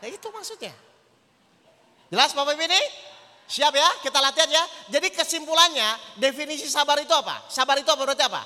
[0.00, 0.72] Nah itu maksudnya.
[2.08, 2.82] Jelas Bapak Ibu ini?
[3.44, 3.88] Siap ya?
[4.00, 4.64] Kita latihan ya.
[4.88, 7.44] Jadi kesimpulannya, definisi sabar itu apa?
[7.52, 8.42] Sabar itu apa berarti apa?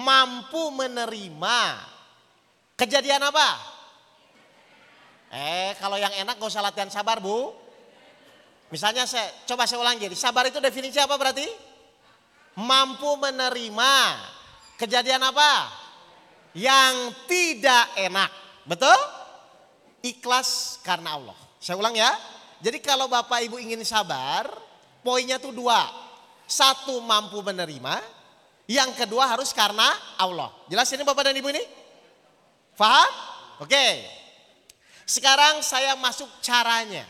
[0.00, 1.60] Mampu menerima
[2.80, 3.48] kejadian apa?
[5.28, 7.63] Eh, kalau yang enak gak usah latihan sabar, Bu.
[8.74, 11.46] Misalnya saya coba saya ulang jadi, sabar itu definisi apa berarti?
[12.58, 13.94] Mampu menerima
[14.74, 15.70] kejadian apa?
[16.58, 18.30] Yang tidak enak.
[18.66, 18.98] Betul?
[20.02, 21.38] Ikhlas karena Allah.
[21.62, 22.18] Saya ulang ya.
[22.66, 24.50] Jadi kalau Bapak Ibu ingin sabar,
[25.06, 25.86] poinnya tuh dua.
[26.50, 28.02] Satu mampu menerima,
[28.66, 29.86] yang kedua harus karena
[30.18, 30.50] Allah.
[30.66, 31.62] Jelas ini Bapak dan Ibu ini?
[32.74, 33.10] Faham?
[33.62, 34.02] Oke.
[35.06, 37.06] Sekarang saya masuk caranya.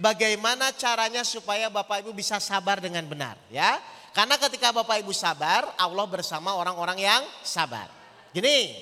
[0.00, 3.76] Bagaimana caranya supaya Bapak Ibu bisa sabar dengan benar ya.
[4.16, 7.92] Karena ketika Bapak Ibu sabar, Allah bersama orang-orang yang sabar.
[8.32, 8.72] Gini,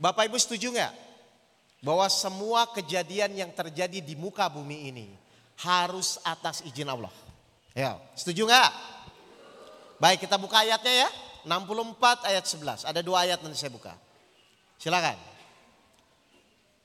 [0.00, 0.94] Bapak Ibu setuju nggak?
[1.84, 5.12] Bahwa semua kejadian yang terjadi di muka bumi ini
[5.60, 7.12] harus atas izin Allah.
[7.76, 8.70] Ya, setuju nggak?
[10.00, 11.08] Baik kita buka ayatnya ya.
[11.44, 12.88] 64 ayat 11.
[12.88, 13.92] Ada dua ayat nanti saya buka.
[14.80, 15.20] Silakan.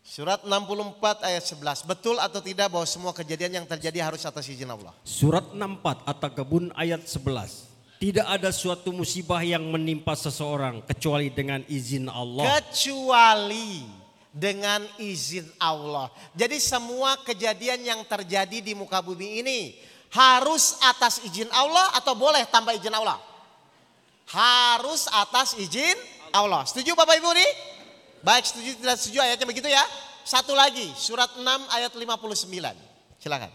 [0.05, 1.89] Surat 64 ayat 11.
[1.89, 4.93] Betul atau tidak bahwa semua kejadian yang terjadi harus atas izin Allah?
[5.01, 7.97] Surat 64 atau kebun ayat 11.
[7.97, 12.45] Tidak ada suatu musibah yang menimpa seseorang kecuali dengan izin Allah.
[12.61, 13.81] Kecuali
[14.29, 16.13] dengan izin Allah.
[16.37, 19.73] Jadi semua kejadian yang terjadi di muka bumi ini
[20.13, 23.17] harus atas izin Allah atau boleh tanpa izin Allah?
[24.29, 25.97] Harus atas izin
[26.29, 26.61] Allah.
[26.61, 27.74] Setuju Bapak Ibu nih?
[28.25, 29.85] Baik setuju tidak setuju ayatnya begitu ya.
[30.25, 32.49] Satu lagi surat 6 ayat 59.
[33.21, 33.53] Silakan.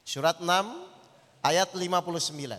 [0.00, 0.48] Surat 6
[1.44, 2.56] ayat 59.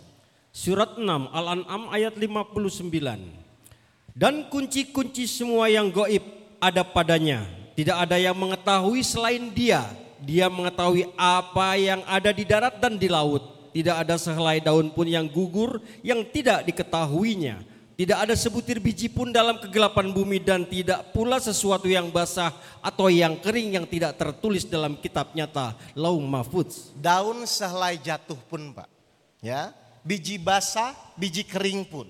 [0.53, 4.13] Surat 6 Al-An'am ayat 59.
[4.13, 6.21] Dan kunci-kunci semua yang goib
[6.61, 7.49] ada padanya.
[7.73, 9.89] Tidak ada yang mengetahui selain dia.
[10.21, 13.73] Dia mengetahui apa yang ada di darat dan di laut.
[13.73, 17.70] Tidak ada sehelai daun pun yang gugur yang tidak diketahuinya
[18.01, 22.49] tidak ada sebutir biji pun dalam kegelapan bumi dan tidak pula sesuatu yang basah
[22.81, 26.97] atau yang kering yang tidak tertulis dalam kitab nyata Laung Mahfudz.
[26.97, 28.89] Daun sehelai jatuh pun Pak.
[29.37, 29.69] Ya,
[30.01, 32.09] biji basah, biji kering pun.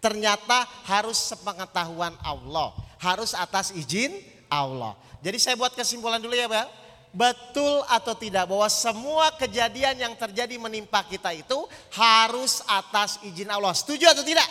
[0.00, 4.16] Ternyata harus sepengetahuan Allah, harus atas izin
[4.48, 4.96] Allah.
[5.20, 6.88] Jadi saya buat kesimpulan dulu ya Pak.
[7.12, 13.76] Betul atau tidak bahwa semua kejadian yang terjadi menimpa kita itu harus atas izin Allah.
[13.76, 14.48] Setuju atau tidak?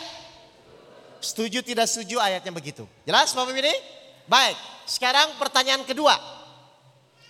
[1.26, 2.86] Setuju tidak setuju ayatnya begitu.
[3.02, 3.74] Jelas Bapak ini?
[4.30, 4.54] Baik,
[4.86, 6.14] sekarang pertanyaan kedua.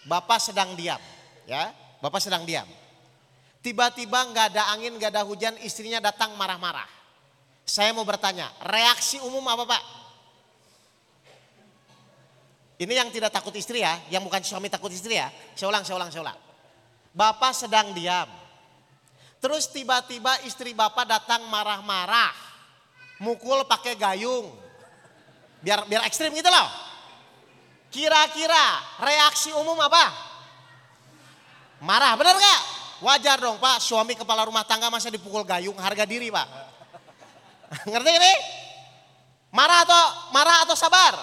[0.05, 1.01] Bapak sedang diam,
[1.49, 1.73] ya.
[2.05, 2.69] Bapak sedang diam.
[3.65, 6.87] Tiba-tiba nggak ada angin, nggak ada hujan, istrinya datang marah-marah.
[7.65, 9.83] Saya mau bertanya, reaksi umum apa Pak?
[12.77, 15.33] Ini yang tidak takut istri ya, yang bukan suami takut istri ya.
[15.57, 16.39] Saya ulang, saya ulang, saya ulang.
[17.17, 18.29] Bapak sedang diam.
[19.41, 22.56] Terus tiba-tiba istri Bapak datang marah-marah
[23.21, 24.53] mukul pakai gayung.
[25.65, 26.69] Biar biar ekstrim gitu loh.
[27.89, 30.13] Kira-kira reaksi umum apa?
[31.81, 32.61] Marah, benar gak?
[33.05, 36.49] Wajar dong pak, suami kepala rumah tangga masa dipukul gayung, harga diri pak.
[37.93, 38.33] Ngerti ini?
[39.53, 41.15] Marah atau marah atau sabar?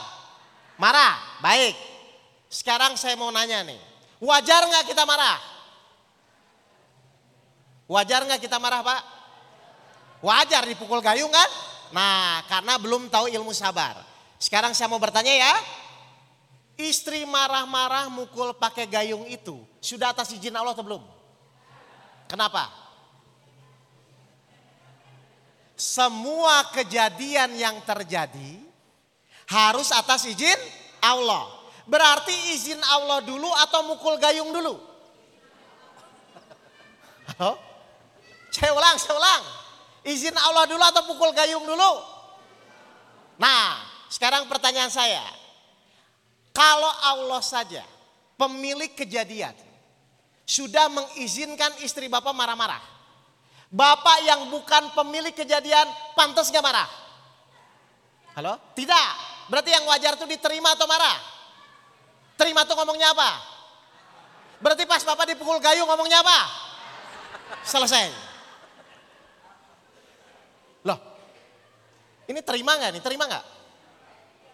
[0.77, 1.73] Marah, baik.
[2.49, 3.77] Sekarang saya mau nanya nih,
[4.21, 5.41] wajar nggak kita marah?
[7.89, 9.01] Wajar nggak kita marah pak?
[10.21, 11.49] Wajar dipukul gayung kan?
[11.93, 14.01] Nah, karena belum tahu ilmu sabar.
[14.41, 15.53] Sekarang saya mau bertanya ya.
[16.73, 21.05] Istri marah-marah mukul pakai gayung itu sudah atas izin Allah atau belum?
[22.25, 22.65] Kenapa?
[25.77, 28.57] Semua kejadian yang terjadi
[29.45, 30.57] harus atas izin
[30.97, 31.45] Allah.
[31.85, 34.81] Berarti izin Allah dulu atau mukul gayung dulu?
[37.37, 37.53] Halo?
[38.49, 39.62] Saya ulang, saya ulang.
[40.03, 41.91] Izin Allah dulu atau pukul gayung dulu?
[43.39, 43.79] Nah,
[44.11, 45.23] sekarang pertanyaan saya.
[46.53, 47.81] Kalau Allah saja
[48.37, 49.55] pemilik kejadian
[50.43, 52.83] sudah mengizinkan istri Bapak marah-marah.
[53.73, 56.85] Bapak yang bukan pemilik kejadian pantas gak marah?
[58.37, 58.59] Halo?
[58.77, 59.09] Tidak.
[59.49, 61.17] Berarti yang wajar itu diterima atau marah?
[62.37, 63.31] Terima tuh ngomongnya apa?
[64.61, 66.39] Berarti pas Bapak dipukul gayung ngomongnya apa?
[67.65, 68.32] Selesai.
[72.27, 73.03] Ini terima nggak nih?
[73.03, 73.45] Terima nggak?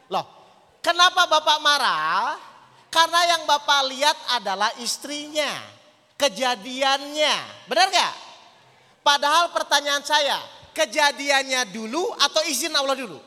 [0.09, 0.25] Loh,
[0.81, 2.33] kenapa Bapak marah?
[2.89, 5.49] Karena yang Bapak lihat adalah istrinya,
[6.17, 7.69] kejadiannya.
[7.69, 8.13] Benar nggak?
[9.05, 10.41] Padahal pertanyaan saya,
[10.73, 13.19] kejadiannya dulu atau izin Allah dulu?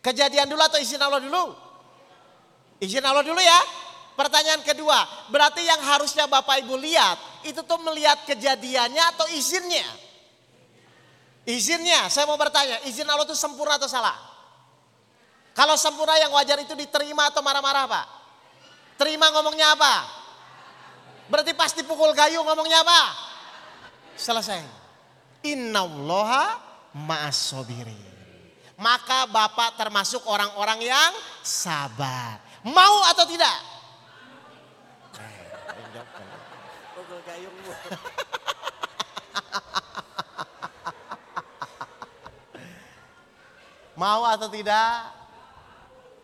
[0.00, 1.44] Kejadian dulu atau izin Allah dulu?
[2.80, 3.60] Izin Allah dulu ya.
[4.16, 9.84] Pertanyaan kedua, berarti yang harusnya Bapak Ibu lihat itu tuh melihat kejadiannya atau izinnya?
[11.46, 14.18] Izinnya, saya mau bertanya, izin Allah itu sempurna atau salah?
[15.54, 18.06] Kalau sempurna yang wajar itu diterima atau marah-marah Pak?
[18.98, 19.94] Terima ngomongnya apa?
[21.30, 23.00] Berarti pasti pukul kayu ngomongnya apa?
[24.18, 24.58] Selesai.
[25.46, 26.58] Innallaha
[26.98, 28.18] ma'asobiri.
[28.82, 31.12] Maka Bapak termasuk orang-orang yang
[31.46, 32.42] sabar.
[32.66, 33.54] Mau atau tidak?
[43.96, 45.08] Mau atau tidak?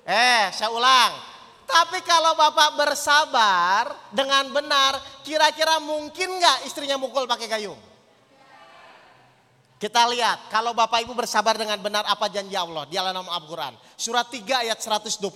[0.05, 1.12] Eh, saya ulang.
[1.64, 7.81] Tapi kalau Bapak bersabar dengan benar, kira-kira mungkin nggak istrinya mukul pakai gayung?
[9.81, 13.75] Kita lihat, kalau Bapak Ibu bersabar dengan benar apa janji Allah di dalam Al-Quran.
[13.99, 15.27] Surat 3 ayat 125.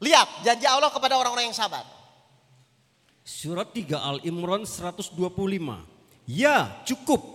[0.00, 1.84] Lihat janji Allah kepada orang-orang yang sabar.
[3.20, 5.12] Surat 3 Al-Imran 125.
[6.24, 7.33] Ya cukup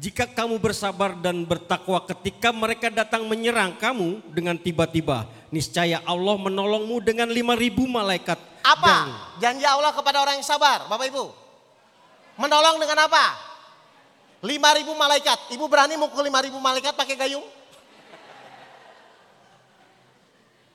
[0.00, 5.28] jika kamu bersabar dan bertakwa ketika mereka datang menyerang kamu dengan tiba-tiba.
[5.52, 8.40] Niscaya Allah menolongmu dengan 5000 malaikat.
[8.64, 8.96] Apa
[9.36, 11.24] janji Allah kepada orang yang sabar Bapak Ibu?
[12.40, 13.36] Menolong dengan apa?
[14.40, 15.38] 5000 malaikat.
[15.52, 17.44] Ibu berani mukul 5000 malaikat pakai gayung?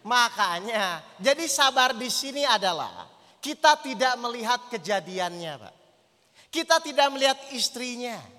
[0.05, 3.09] Makanya, jadi sabar di sini adalah
[3.41, 5.73] kita tidak melihat kejadiannya, Pak.
[6.53, 8.34] Kita tidak melihat istrinya.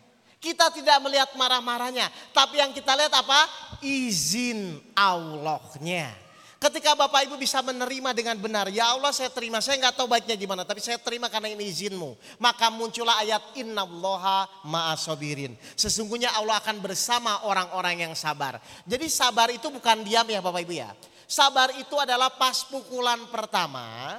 [0.47, 2.07] Kita tidak melihat marah-marahnya.
[2.31, 3.51] Tapi yang kita lihat apa?
[3.83, 6.15] Izin Allahnya.
[6.63, 8.71] Ketika Bapak Ibu bisa menerima dengan benar.
[8.71, 9.59] Ya Allah saya terima.
[9.59, 10.63] Saya nggak tahu baiknya gimana.
[10.63, 12.15] Tapi saya terima karena ini izinmu.
[12.39, 15.59] Maka muncullah ayat inna allaha ma'asobirin.
[15.75, 18.63] Sesungguhnya Allah akan bersama orang-orang yang sabar.
[18.87, 20.95] Jadi sabar itu bukan diam ya Bapak Ibu ya.
[21.27, 24.15] Sabar itu adalah pas pukulan pertama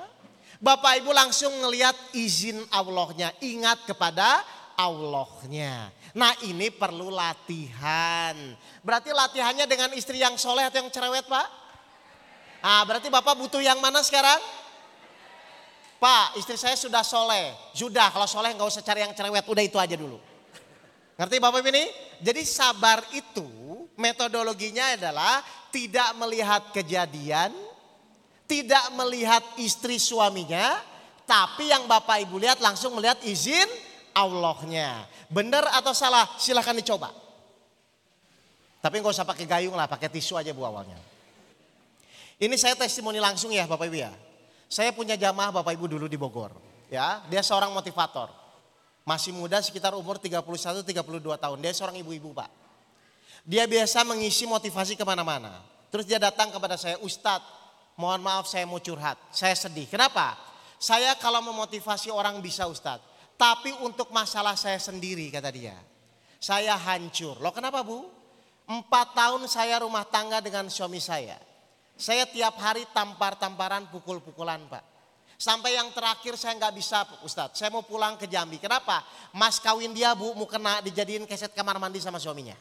[0.57, 4.41] Bapak Ibu langsung ngelihat izin Allahnya, ingat kepada
[4.73, 5.93] Allahnya.
[6.17, 8.33] Nah ini perlu latihan.
[8.81, 11.47] Berarti latihannya dengan istri yang soleh atau yang cerewet Pak?
[12.65, 14.41] Ah berarti Bapak butuh yang mana sekarang?
[16.01, 17.53] Pak istri saya sudah soleh.
[17.77, 20.17] Sudah kalau soleh nggak usah cari yang cerewet, udah itu aja dulu.
[21.21, 21.85] Ngerti Bapak ini?
[22.17, 23.45] Jadi sabar itu
[23.93, 27.53] metodologinya adalah tidak melihat kejadian,
[28.49, 30.81] tidak melihat istri suaminya,
[31.29, 33.69] tapi yang Bapak Ibu lihat langsung melihat izin
[34.17, 35.05] Allahnya.
[35.29, 37.13] Benar atau salah silahkan dicoba.
[38.81, 40.97] Tapi nggak usah pakai gayung lah, pakai tisu aja bu awalnya.
[42.37, 44.13] Ini saya testimoni langsung ya Bapak Ibu ya.
[44.69, 46.53] Saya punya jamaah Bapak Ibu dulu di Bogor.
[46.87, 48.29] Ya, dia seorang motivator.
[49.07, 50.83] Masih muda sekitar umur 31-32
[51.39, 51.57] tahun.
[51.63, 52.51] Dia seorang ibu-ibu Pak.
[53.47, 55.63] Dia biasa mengisi motivasi ke mana-mana.
[55.87, 57.47] Terus dia datang kepada saya, Ustadz
[57.95, 59.15] mohon maaf saya mau curhat.
[59.31, 59.87] Saya sedih.
[59.87, 60.35] Kenapa?
[60.77, 63.16] Saya kalau memotivasi orang bisa Ustadz.
[63.37, 65.77] Tapi untuk masalah saya sendiri kata dia.
[66.41, 67.37] Saya hancur.
[67.37, 68.01] Loh kenapa bu?
[68.67, 71.37] Empat tahun saya rumah tangga dengan suami saya.
[71.97, 74.83] Saya tiap hari tampar-tamparan pukul-pukulan pak.
[75.37, 77.61] Sampai yang terakhir saya nggak bisa Ustadz.
[77.61, 78.57] Saya mau pulang ke Jambi.
[78.57, 79.05] Kenapa?
[79.37, 82.57] Mas kawin dia bu mau kena dijadiin keset kamar mandi sama suaminya.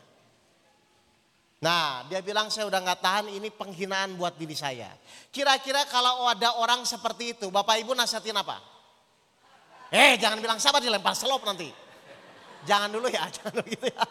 [1.65, 4.93] Nah dia bilang saya udah nggak tahan ini penghinaan buat diri saya.
[5.33, 8.76] Kira-kira kalau ada orang seperti itu Bapak Ibu nasihatin apa?
[9.91, 11.71] Eh jangan bilang sabar dilempar selop nanti.
[12.67, 14.03] Jangan dulu ya, jangan dulu gitu ya.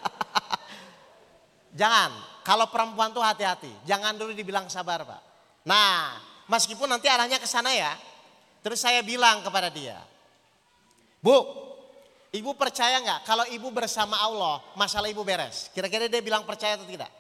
[1.76, 2.12] Jangan,
[2.48, 3.72] kalau perempuan tuh hati-hati.
[3.84, 5.22] Jangan dulu dibilang sabar Pak.
[5.68, 6.16] Nah
[6.48, 7.92] meskipun nanti arahnya ke sana ya.
[8.64, 10.00] Terus saya bilang kepada dia.
[11.22, 11.38] Bu,
[12.32, 15.70] ibu percaya nggak kalau ibu bersama Allah masalah ibu beres?
[15.76, 17.12] Kira-kira dia bilang percaya atau tidak?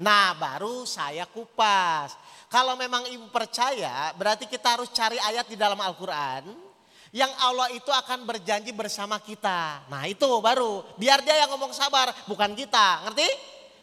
[0.00, 2.14] Nah baru saya kupas.
[2.50, 6.69] Kalau memang ibu percaya berarti kita harus cari ayat di dalam Al-Quran.
[7.10, 9.82] Yang Allah itu akan berjanji bersama kita.
[9.90, 10.86] Nah itu baru.
[10.94, 13.06] Biar dia yang ngomong sabar bukan kita.
[13.06, 13.28] Ngerti?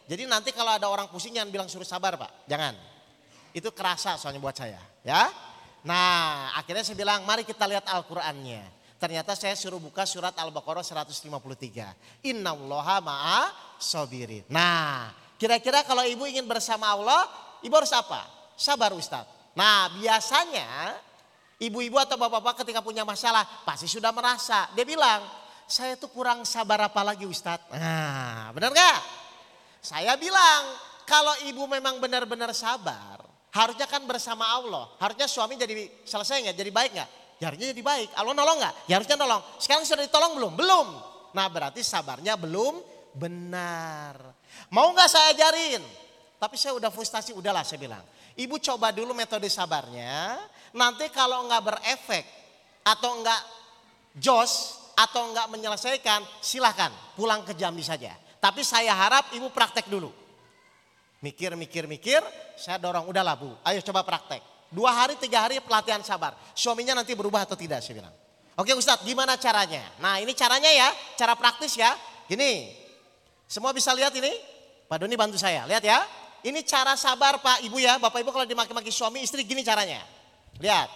[0.08, 2.48] Jadi nanti kalau ada orang pusing jangan bilang suruh sabar pak.
[2.48, 2.72] Jangan.
[3.52, 4.80] Itu kerasa soalnya buat saya.
[5.04, 5.28] Ya.
[5.84, 8.64] Nah akhirnya saya bilang mari kita lihat Al-Qurannya.
[8.96, 12.26] Ternyata saya suruh buka surat Al-Baqarah 153.
[12.32, 13.40] Inna allaha ma'a
[13.76, 14.48] sobirin.
[14.48, 17.30] Nah Kira-kira kalau ibu ingin bersama Allah,
[17.62, 18.26] ibu harus apa?
[18.58, 19.54] Sabar Ustadz.
[19.54, 20.98] Nah biasanya
[21.58, 24.70] ibu-ibu atau bapak-bapak ketika punya masalah pasti sudah merasa.
[24.74, 25.26] Dia bilang,
[25.66, 27.74] saya tuh kurang sabar apa lagi Ustadz.
[27.74, 28.98] Nah benar gak?
[29.82, 30.62] Saya bilang,
[31.06, 33.22] kalau ibu memang benar-benar sabar,
[33.54, 34.90] harusnya kan bersama Allah.
[34.98, 36.56] Harusnya suami jadi selesai nggak?
[36.56, 37.10] Jadi baik nggak?
[37.38, 38.08] Ya harusnya jadi baik.
[38.18, 38.74] Allah nolong nggak?
[38.90, 39.42] Ya harusnya nolong.
[39.62, 40.52] Sekarang sudah ditolong belum?
[40.58, 40.88] Belum.
[41.32, 42.82] Nah berarti sabarnya belum
[43.14, 44.20] benar.
[44.74, 45.82] Mau nggak saya ajarin?
[46.38, 48.02] Tapi saya udah frustasi, udahlah saya bilang.
[48.38, 50.38] Ibu coba dulu metode sabarnya.
[50.76, 52.24] Nanti kalau nggak berefek
[52.84, 53.40] atau nggak
[54.18, 58.12] jos atau nggak menyelesaikan, silahkan pulang ke Jambi saja.
[58.38, 60.10] Tapi saya harap ibu praktek dulu.
[61.18, 62.22] Mikir, mikir, mikir,
[62.54, 64.42] saya dorong, udahlah bu, ayo coba praktek.
[64.70, 66.36] Dua hari, tiga hari pelatihan sabar.
[66.52, 68.14] Suaminya nanti berubah atau tidak, saya bilang.
[68.58, 69.86] Oke Ustadz, gimana caranya?
[70.02, 71.94] Nah ini caranya ya, cara praktis ya.
[72.26, 72.74] Gini,
[73.46, 74.30] semua bisa lihat ini?
[74.90, 76.02] Pak Doni bantu saya, lihat ya.
[76.42, 80.17] Ini cara sabar Pak Ibu ya, Bapak Ibu kalau dimaki-maki suami istri gini caranya.
[80.58, 80.88] Lihat.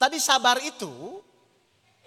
[0.00, 1.20] Tadi sabar itu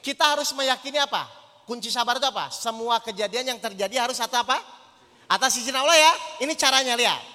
[0.01, 1.29] kita harus meyakini apa?
[1.63, 2.49] Kunci sabar itu apa?
[2.51, 4.57] Semua kejadian yang terjadi harus atas apa?
[5.29, 6.13] Atas izin Allah ya.
[6.43, 7.33] Ini caranya lihat.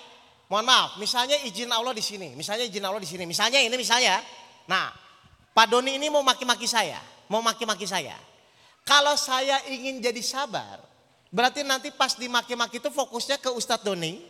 [0.48, 4.16] Mohon maaf, misalnya izin Allah di sini, misalnya izin Allah di sini, misalnya ini misalnya.
[4.64, 4.88] Nah,
[5.52, 6.96] Pak Doni ini mau maki-maki saya,
[7.28, 8.16] mau maki-maki saya.
[8.80, 10.80] Kalau saya ingin jadi sabar,
[11.28, 14.24] berarti nanti pas dimaki-maki itu fokusnya ke Ustadz Doni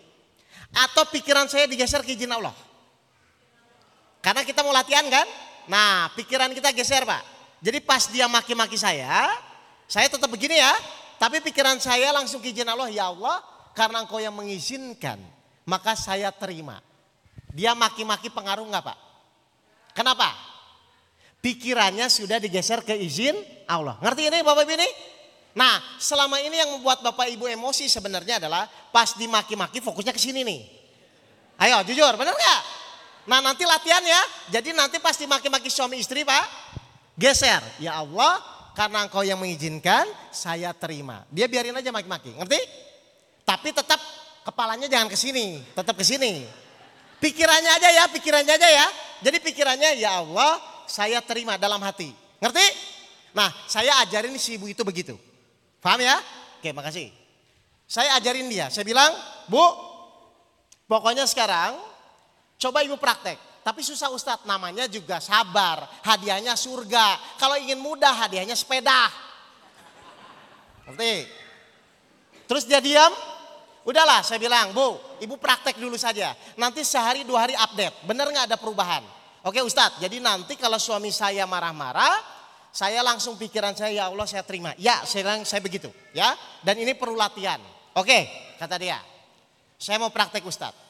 [0.75, 2.55] atau pikiran saya digeser ke izin Allah.
[4.29, 5.25] Karena kita mau latihan kan?
[5.73, 7.25] Nah, pikiran kita geser, Pak.
[7.65, 9.25] Jadi pas dia maki-maki saya,
[9.89, 10.77] saya tetap begini ya.
[11.17, 13.41] Tapi pikiran saya langsung ke izin Allah, ya Allah
[13.73, 15.17] karena engkau yang mengizinkan,
[15.65, 16.77] maka saya terima.
[17.57, 18.99] Dia maki-maki pengaruh nggak Pak?
[19.97, 20.29] Kenapa?
[21.41, 23.33] Pikirannya sudah digeser ke izin
[23.65, 23.97] Allah.
[24.05, 24.89] Ngerti ini Bapak Ibu ini?
[25.57, 30.45] Nah selama ini yang membuat Bapak Ibu emosi sebenarnya adalah pas dimaki-maki fokusnya ke sini
[30.45, 30.61] nih.
[31.65, 32.61] Ayo jujur benar nggak?
[33.29, 34.23] Nah nanti latihan ya.
[34.59, 36.45] Jadi nanti pas dimaki-maki suami istri Pak.
[37.21, 37.61] Geser.
[37.77, 38.41] Ya Allah,
[38.73, 41.29] karena engkau yang mengizinkan, saya terima.
[41.29, 42.61] Dia biarin aja maki-maki, ngerti?
[43.45, 44.01] Tapi tetap
[44.47, 46.47] kepalanya jangan ke sini, tetap ke sini.
[47.19, 48.87] Pikirannya aja ya, pikirannya aja ya.
[49.27, 52.15] Jadi pikirannya ya Allah, saya terima dalam hati.
[52.39, 52.67] Ngerti?
[53.35, 55.19] Nah, saya ajarin si ibu itu begitu.
[55.83, 56.23] Paham ya?
[56.63, 57.11] Oke, makasih.
[57.91, 59.11] Saya ajarin dia, saya bilang,
[59.51, 59.65] Bu,
[60.87, 61.88] pokoknya sekarang
[62.59, 63.49] coba ibu praktek.
[63.63, 65.85] Tapi susah Ustadz, namanya juga sabar.
[66.01, 67.37] Hadiahnya surga.
[67.37, 69.13] Kalau ingin mudah hadiahnya sepeda.
[70.89, 71.29] Ngerti?
[72.49, 73.13] Terus dia diam,
[73.85, 76.33] udahlah saya bilang, Bu, ibu praktek dulu saja.
[76.57, 79.05] Nanti sehari dua hari update, benar nggak ada perubahan?
[79.45, 82.25] Oke Ustadz, jadi nanti kalau suami saya marah-marah,
[82.73, 84.73] saya langsung pikiran saya, ya Allah saya terima.
[84.81, 85.93] Ya, saya, saya begitu.
[86.17, 86.33] ya.
[86.65, 87.61] Dan ini perlu latihan.
[87.93, 88.25] Oke,
[88.57, 88.97] kata dia.
[89.77, 90.88] Saya mau praktek Ustadz.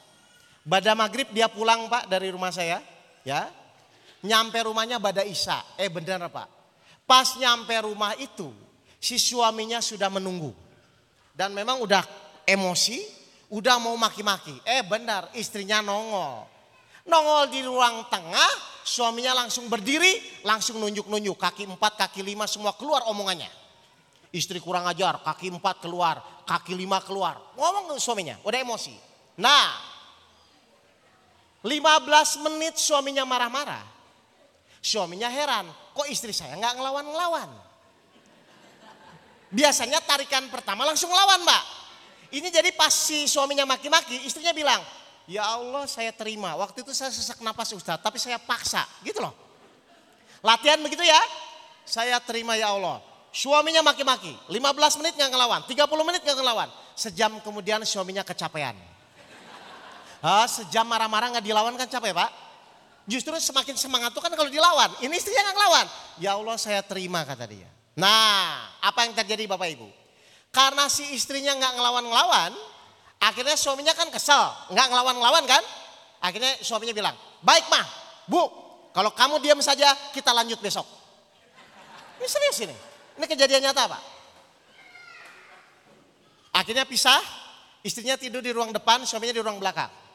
[0.65, 2.83] Pada maghrib dia pulang pak dari rumah saya.
[3.23, 3.49] ya
[4.25, 5.79] Nyampe rumahnya pada Isya.
[5.79, 6.49] Eh benar pak.
[7.09, 8.51] Pas nyampe rumah itu
[8.99, 10.51] si suaminya sudah menunggu.
[11.33, 12.03] Dan memang udah
[12.43, 12.99] emosi,
[13.49, 14.59] udah mau maki-maki.
[14.67, 16.45] Eh benar istrinya nongol.
[17.09, 18.53] Nongol di ruang tengah,
[18.85, 21.39] suaminya langsung berdiri, langsung nunjuk-nunjuk.
[21.41, 23.49] Kaki empat, kaki lima semua keluar omongannya.
[24.29, 27.41] Istri kurang ajar, kaki empat keluar, kaki lima keluar.
[27.57, 28.93] Ngomong suaminya, udah emosi.
[29.41, 29.73] Nah
[31.63, 33.83] 15 menit suaminya marah-marah.
[34.79, 37.51] Suaminya heran, kok istri saya nggak ngelawan-ngelawan.
[39.51, 41.65] Biasanya tarikan pertama langsung lawan mbak.
[42.29, 44.85] Ini jadi pas si suaminya maki-maki, istrinya bilang,
[45.25, 46.53] ya Allah saya terima.
[46.61, 48.85] Waktu itu saya sesak napas Ustaz, tapi saya paksa.
[49.01, 49.33] Gitu loh.
[50.45, 51.19] Latihan begitu ya.
[51.89, 53.01] Saya terima ya Allah.
[53.33, 56.69] Suaminya maki-maki, 15 menit nggak ngelawan, 30 menit nggak ngelawan.
[56.93, 58.77] Sejam kemudian suaminya kecapean.
[60.19, 62.31] Ah, sejam marah-marah nggak dilawan kan capek pak?
[63.09, 64.93] Justru semakin semangat tuh kan kalau dilawan.
[65.01, 65.87] Ini istrinya nggak ngelawan.
[66.21, 67.71] Ya Allah saya terima kata dia.
[67.97, 69.89] Nah apa yang terjadi bapak ibu?
[70.53, 72.53] Karena si istrinya nggak ngelawan-ngelawan.
[73.19, 74.53] Akhirnya suaminya kan kesel.
[74.75, 75.63] nggak ngelawan-ngelawan kan?
[76.19, 77.15] Akhirnya suaminya bilang,
[77.47, 77.87] baik mah
[78.27, 78.43] bu
[78.91, 80.85] kalau kamu diam saja kita lanjut besok.
[82.19, 82.77] Ini serius ini.
[83.19, 84.03] Ini kejadian nyata pak.
[86.59, 87.23] Akhirnya pisah,
[87.87, 90.08] istrinya tidur di ruang depan, suaminya di ruang belakang.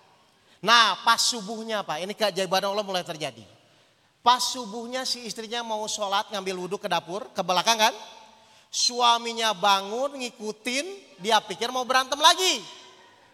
[0.64, 3.44] Nah pas subuhnya Pak, ini keajaiban Allah mulai terjadi.
[4.24, 7.92] Pas subuhnya si istrinya mau sholat ngambil wudhu ke dapur, ke belakang kan.
[8.72, 12.64] Suaminya bangun ngikutin, dia pikir mau berantem lagi.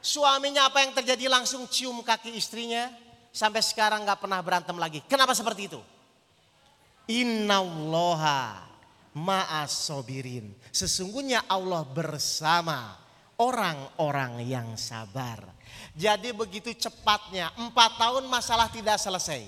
[0.02, 2.90] Suaminya apa yang terjadi langsung cium kaki istrinya.
[3.30, 5.06] Sampai sekarang gak pernah berantem lagi.
[5.06, 5.80] Kenapa seperti itu?
[7.06, 8.66] Innallaha
[9.14, 10.50] ma'as sobirin.
[10.74, 12.98] Sesungguhnya Allah bersama
[13.40, 15.40] orang-orang yang sabar.
[15.96, 19.48] Jadi begitu cepatnya, empat tahun masalah tidak selesai.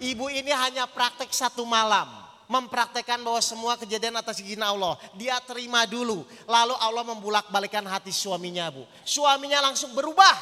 [0.00, 2.24] Ibu ini hanya praktek satu malam.
[2.44, 5.00] Mempraktekkan bahwa semua kejadian atas izin Allah.
[5.16, 6.28] Dia terima dulu.
[6.44, 8.84] Lalu Allah membulak balikan hati suaminya bu.
[9.00, 10.34] Suaminya langsung berubah.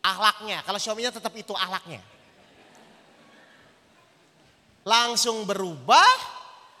[0.00, 0.64] Ahlaknya.
[0.64, 2.00] Kalau suaminya tetap itu ahlaknya.
[4.84, 6.36] Langsung berubah.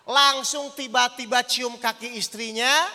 [0.08, 2.88] langsung tiba-tiba cium kaki istrinya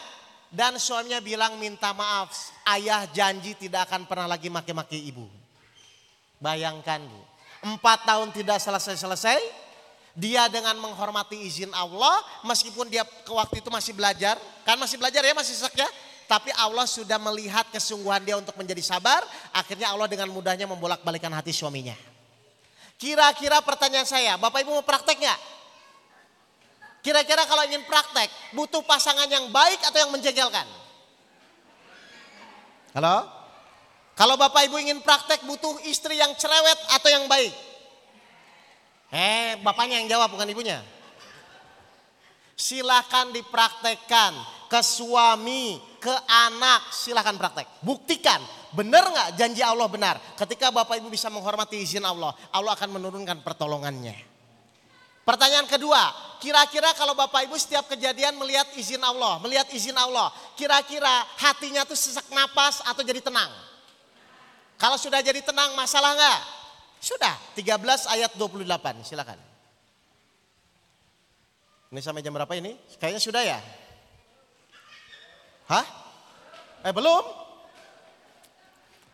[0.54, 5.26] dan suaminya bilang minta maaf, ayah janji tidak akan pernah lagi maki-maki ibu.
[6.38, 7.22] Bayangkan bu,
[7.74, 9.42] empat tahun tidak selesai-selesai,
[10.14, 15.26] dia dengan menghormati izin Allah, meskipun dia ke waktu itu masih belajar, kan masih belajar
[15.26, 15.90] ya, masih sek ya,
[16.30, 21.50] tapi Allah sudah melihat kesungguhan dia untuk menjadi sabar, akhirnya Allah dengan mudahnya membolak-balikan hati
[21.50, 21.98] suaminya.
[23.02, 25.40] Kira-kira pertanyaan saya, Bapak Ibu mau praktek nggak?
[27.04, 30.64] Kira-kira kalau ingin praktek, butuh pasangan yang baik atau yang menjegelkan?
[32.96, 33.28] Halo?
[34.16, 37.52] Kalau Bapak Ibu ingin praktek, butuh istri yang cerewet atau yang baik?
[39.12, 40.80] Eh, bapaknya yang jawab, bukan ibunya.
[42.56, 44.32] Silakan dipraktekkan
[44.72, 46.14] ke suami, ke
[46.48, 47.68] anak, silakan praktek.
[47.84, 48.40] Buktikan,
[48.72, 50.16] benar nggak janji Allah benar.
[50.40, 54.33] Ketika Bapak Ibu bisa menghormati izin Allah, Allah akan menurunkan pertolongannya.
[55.24, 56.12] Pertanyaan kedua,
[56.44, 60.28] kira-kira kalau Bapak Ibu setiap kejadian melihat izin Allah, melihat izin Allah,
[60.60, 63.48] kira-kira hatinya tuh sesak napas atau jadi tenang?
[64.76, 66.40] Kalau sudah jadi tenang, masalah nggak?
[67.00, 69.40] Sudah, 13 ayat 28, silakan.
[71.96, 72.76] Ini sampai jam berapa ini?
[73.00, 73.60] Kayaknya sudah ya?
[75.72, 75.86] Hah?
[76.84, 77.24] Eh belum?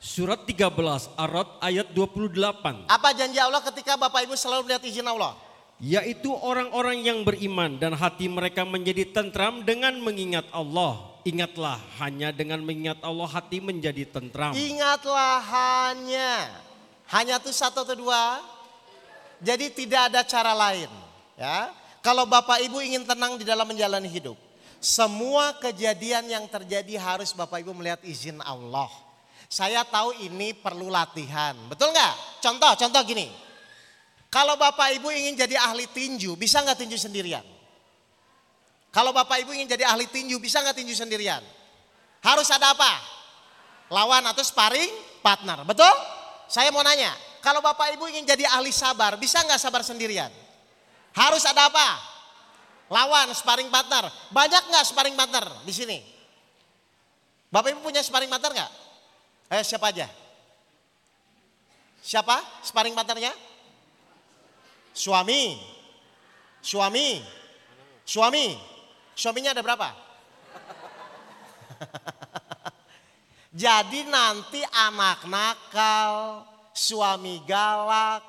[0.01, 0.74] Surat 13
[1.20, 2.89] Arad ayat 28.
[2.89, 5.49] Apa janji Allah ketika Bapak Ibu selalu melihat izin Allah?
[5.80, 10.99] Yaitu orang-orang yang beriman dan hati mereka menjadi tentram dengan mengingat Allah.
[11.23, 14.55] Ingatlah hanya dengan mengingat Allah hati menjadi tentram.
[14.55, 16.51] Ingatlah hanya.
[17.11, 18.43] Hanya itu satu atau dua.
[19.39, 20.91] Jadi tidak ada cara lain.
[21.39, 21.71] Ya,
[22.03, 24.36] Kalau Bapak Ibu ingin tenang di dalam menjalani hidup.
[24.80, 28.88] Semua kejadian yang terjadi harus Bapak Ibu melihat izin Allah.
[29.51, 31.55] Saya tahu ini perlu latihan.
[31.67, 32.43] Betul nggak?
[32.43, 33.27] Contoh, contoh gini.
[34.30, 37.41] Kalau Bapak Ibu ingin jadi ahli tinju, bisa nggak tinju sendirian?
[38.93, 41.41] Kalau Bapak Ibu ingin jadi ahli tinju, bisa nggak tinju sendirian?
[42.21, 42.93] Harus ada apa?
[43.89, 44.93] Lawan atau sparring
[45.25, 45.89] partner, betul?
[46.45, 47.09] Saya mau nanya,
[47.41, 50.30] kalau Bapak Ibu ingin jadi ahli sabar, bisa nggak sabar sendirian?
[51.17, 51.88] Harus ada apa?
[52.93, 54.09] Lawan, sparring partner.
[54.30, 55.97] Banyak nggak sparring partner di sini?
[57.49, 58.71] Bapak Ibu punya sparring partner nggak?
[59.57, 60.05] Eh siapa aja?
[62.05, 63.49] Siapa sparring partnernya?
[64.93, 65.59] Suami.
[66.61, 67.23] Suami.
[68.03, 68.57] Suami.
[69.15, 69.89] Suaminya ada berapa?
[73.63, 78.21] Jadi nanti anak nakal, suami galak,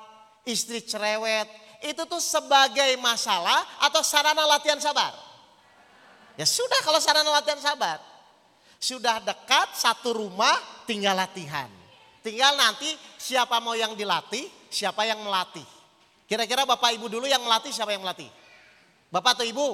[0.43, 1.47] istri cerewet,
[1.81, 5.13] itu tuh sebagai masalah atau sarana latihan sabar?
[6.37, 8.01] Ya sudah kalau sarana latihan sabar.
[8.81, 10.57] Sudah dekat satu rumah
[10.89, 11.69] tinggal latihan.
[12.25, 15.65] Tinggal nanti siapa mau yang dilatih, siapa yang melatih.
[16.31, 18.31] Kira-kira Bapak Ibu dulu yang melatih siapa yang melatih?
[19.11, 19.67] Bapak atau Ibu?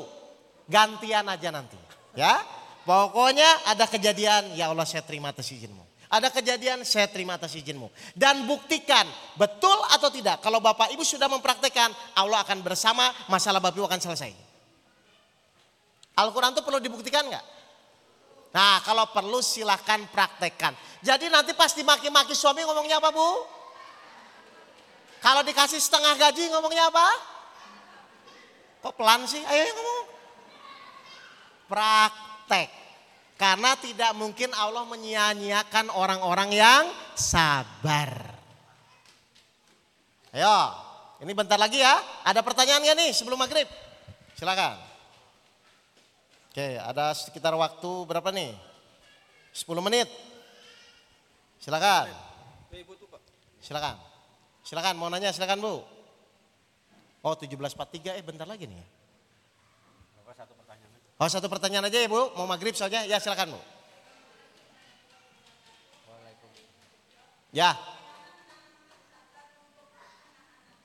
[0.65, 1.77] Gantian aja nanti.
[2.17, 2.41] Ya.
[2.81, 5.85] Pokoknya ada kejadian, ya Allah saya terima atas izinmu.
[6.09, 7.93] Ada kejadian, saya terima atas izinmu.
[8.17, 9.05] Dan buktikan
[9.37, 10.41] betul atau tidak.
[10.41, 14.33] Kalau Bapak Ibu sudah mempraktekkan, Allah akan bersama, masalah Bapak Ibu akan selesai.
[16.17, 17.45] Al-Quran itu perlu dibuktikan nggak?
[18.57, 20.73] Nah kalau perlu silahkan praktekkan.
[21.05, 23.56] Jadi nanti pas dimaki-maki suami ngomongnya apa bu?
[25.21, 27.07] Kalau dikasih setengah gaji ngomongnya apa?
[28.85, 29.41] Kok pelan sih?
[29.41, 30.05] Ayo ngomong.
[31.67, 32.69] Praktek.
[33.37, 38.33] Karena tidak mungkin Allah menyia-nyiakan orang-orang yang sabar.
[40.33, 40.57] Ayo,
[41.21, 42.01] ini bentar lagi ya.
[42.25, 43.69] Ada pertanyaan gak nih sebelum maghrib?
[44.37, 44.77] Silakan.
[46.49, 48.57] Oke, ada sekitar waktu berapa nih?
[49.53, 50.09] 10 menit.
[51.61, 52.09] Silakan.
[53.61, 54.06] Silakan.
[54.67, 55.79] Silakan mau nanya silakan Bu.
[57.23, 58.83] Oh 1743 eh bentar lagi nih.
[61.17, 63.07] Oh satu pertanyaan aja ya Bu, mau maghrib soalnya.
[63.07, 63.59] Ya silakan Bu.
[67.55, 67.79] Ya.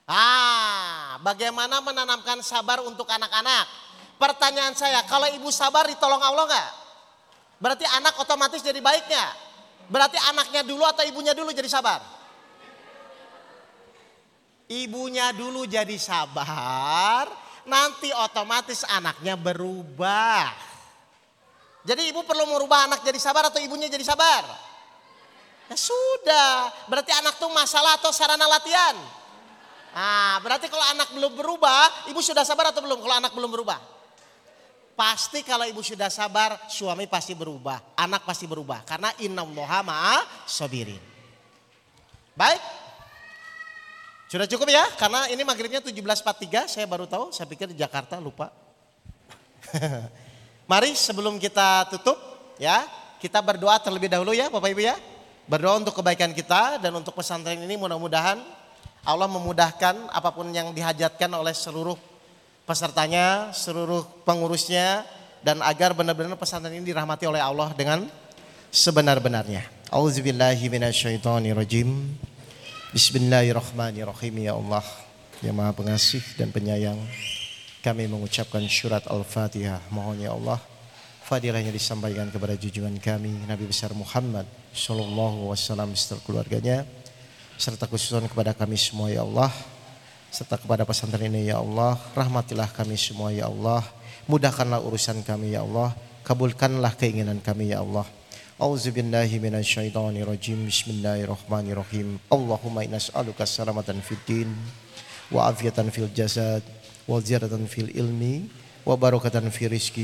[0.07, 3.67] Ah, bagaimana menanamkan sabar untuk anak-anak?
[4.15, 6.71] Pertanyaan saya, kalau ibu sabar ditolong Allah nggak?
[7.59, 9.27] Berarti anak otomatis jadi baiknya.
[9.91, 12.22] Berarti anaknya dulu atau ibunya dulu jadi sabar?
[14.73, 17.29] Ibunya dulu jadi sabar,
[17.69, 20.49] nanti otomatis anaknya berubah.
[21.85, 24.49] Jadi ibu perlu merubah anak jadi sabar atau ibunya jadi sabar?
[25.69, 28.97] Ya sudah, berarti anak tuh masalah atau sarana latihan?
[29.93, 33.77] Nah, berarti kalau anak belum berubah, ibu sudah sabar atau belum kalau anak belum berubah?
[34.97, 38.89] Pasti kalau ibu sudah sabar, suami pasti berubah, anak pasti berubah.
[38.89, 40.17] Karena innallaha ma'a
[40.49, 41.01] sabirin.
[42.33, 42.61] Baik,
[44.33, 44.89] sudah cukup ya?
[44.97, 48.49] Karena ini maghribnya 17.43, saya baru tahu, saya pikir di Jakarta lupa.
[50.73, 52.17] Mari sebelum kita tutup
[52.57, 52.81] ya,
[53.21, 54.97] kita berdoa terlebih dahulu ya Bapak Ibu ya.
[55.45, 58.41] Berdoa untuk kebaikan kita dan untuk pesantren ini mudah-mudahan
[59.05, 62.01] Allah memudahkan apa pun yang dihajatkan oleh seluruh
[62.65, 65.05] pesertanya, seluruh pengurusnya
[65.45, 68.09] dan agar benar-benar pesantren ini dirahmati oleh Allah dengan
[68.73, 69.93] sebenar-benarnya.
[69.93, 72.32] Auzubillahi minasyaitonirrajim.
[72.93, 74.85] Bismillahirrahmanirrahim ya Allah
[75.41, 77.01] yang Maha Pengasih dan Penyayang.
[77.81, 79.81] Kami mengucapkan surat Al-Fatihah.
[79.89, 80.61] Mohon ya Allah
[81.25, 84.45] fadilahnya disampaikan kepada junjungan kami Nabi besar Muhammad
[84.77, 86.85] sallallahu wasallam serta keluarganya
[87.57, 89.49] serta khususan kepada kami semua ya Allah
[90.29, 93.81] serta kepada pesantren ini ya Allah rahmatilah kami semua ya Allah
[94.29, 95.97] mudahkanlah urusan kami ya Allah
[96.29, 98.05] kabulkanlah keinginan kami ya Allah
[98.63, 100.71] أعوذ بالله من الشيطان الرجيم.
[100.71, 102.09] بسم الله الرحمن الرحيم.
[102.31, 104.55] اللهم إنا نسألك السلامة في الدين
[105.35, 106.63] وعافية في الجسد
[107.11, 108.23] وزيادة في العلم
[108.87, 109.99] وبركة في الرزق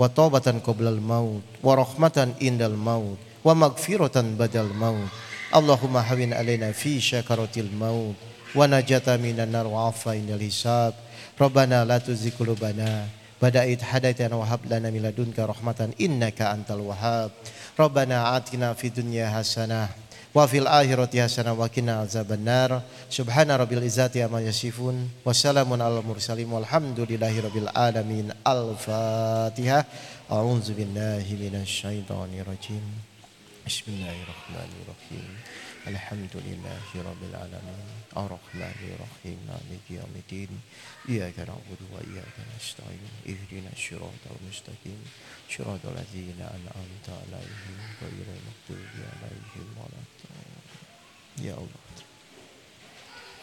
[0.00, 5.12] وتوبة قبل الموت ورحمة عند الموت ومغفرة بعد الموت.
[5.52, 8.16] اللهم هون علينا في شكرة الموت
[8.56, 10.94] ونجاة من النار وعفا عند الحساب.
[11.40, 16.82] ربنا لا تزغ قلوبنا Ba'da id hadaitana wa hab lana min ladunka rahmatan innaka antal
[16.82, 17.30] wahhab
[17.78, 19.94] Rabbana atina fid dunya hasanah
[20.34, 22.82] wa fil akhirati hasanah wa qina azabannar.
[23.06, 28.34] Subhana rabbil izzati amma yasifun wa salamun alal mursalin walhamdulillahi rabbil alamin.
[28.42, 29.86] Al fatihah
[30.26, 32.82] a'udzu billahi minasy syaithanir rajim.
[33.62, 35.30] Bismillahirrahmanirrahim.
[35.86, 37.86] Alhamdulillahi rabbil alamin.
[38.18, 40.50] Arrahmanir rahim maliki yaumiddin
[41.08, 45.00] na'budu wa iyyaka nasta'in ihdinas siratal mustaqim
[45.48, 50.68] siratal ladzina an'amta 'alaihim ghairil maghdubi 'alaihim waladdallin
[51.38, 51.82] Ya Allah.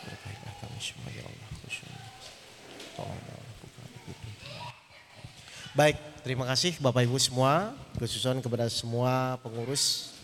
[0.03, 1.49] Berkailah kami semua ya Allah.
[5.76, 10.16] Baik, terima kasih Bapak Ibu semua, khususnya kepada semua pengurus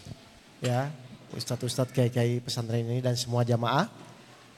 [0.64, 0.88] ya,
[1.36, 3.92] ustadz-ustadz kiai-kiai pesantren ini dan semua jamaah.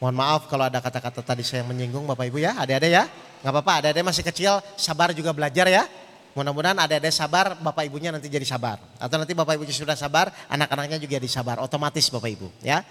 [0.03, 3.07] Mohon maaf kalau ada kata-kata tadi saya menyinggung Bapak Ibu ya, ada-ada ya.
[3.39, 5.87] Nggak apa-apa, ada-ada masih kecil, sabar juga belajar ya.
[6.35, 8.83] Mudah-mudahan ada-ada sabar, Bapak Ibunya nanti jadi sabar.
[8.99, 11.63] Atau nanti Bapak Ibunya sudah sabar, anak-anaknya juga jadi sabar.
[11.63, 12.83] Otomatis Bapak Ibu ya.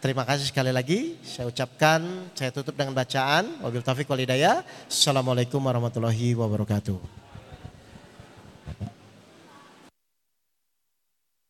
[0.00, 1.20] Terima kasih sekali lagi.
[1.20, 3.60] Saya ucapkan, saya tutup dengan bacaan.
[3.60, 4.64] Wabil taufiq walidaya.
[4.88, 7.23] Assalamualaikum warahmatullahi wabarakatuh.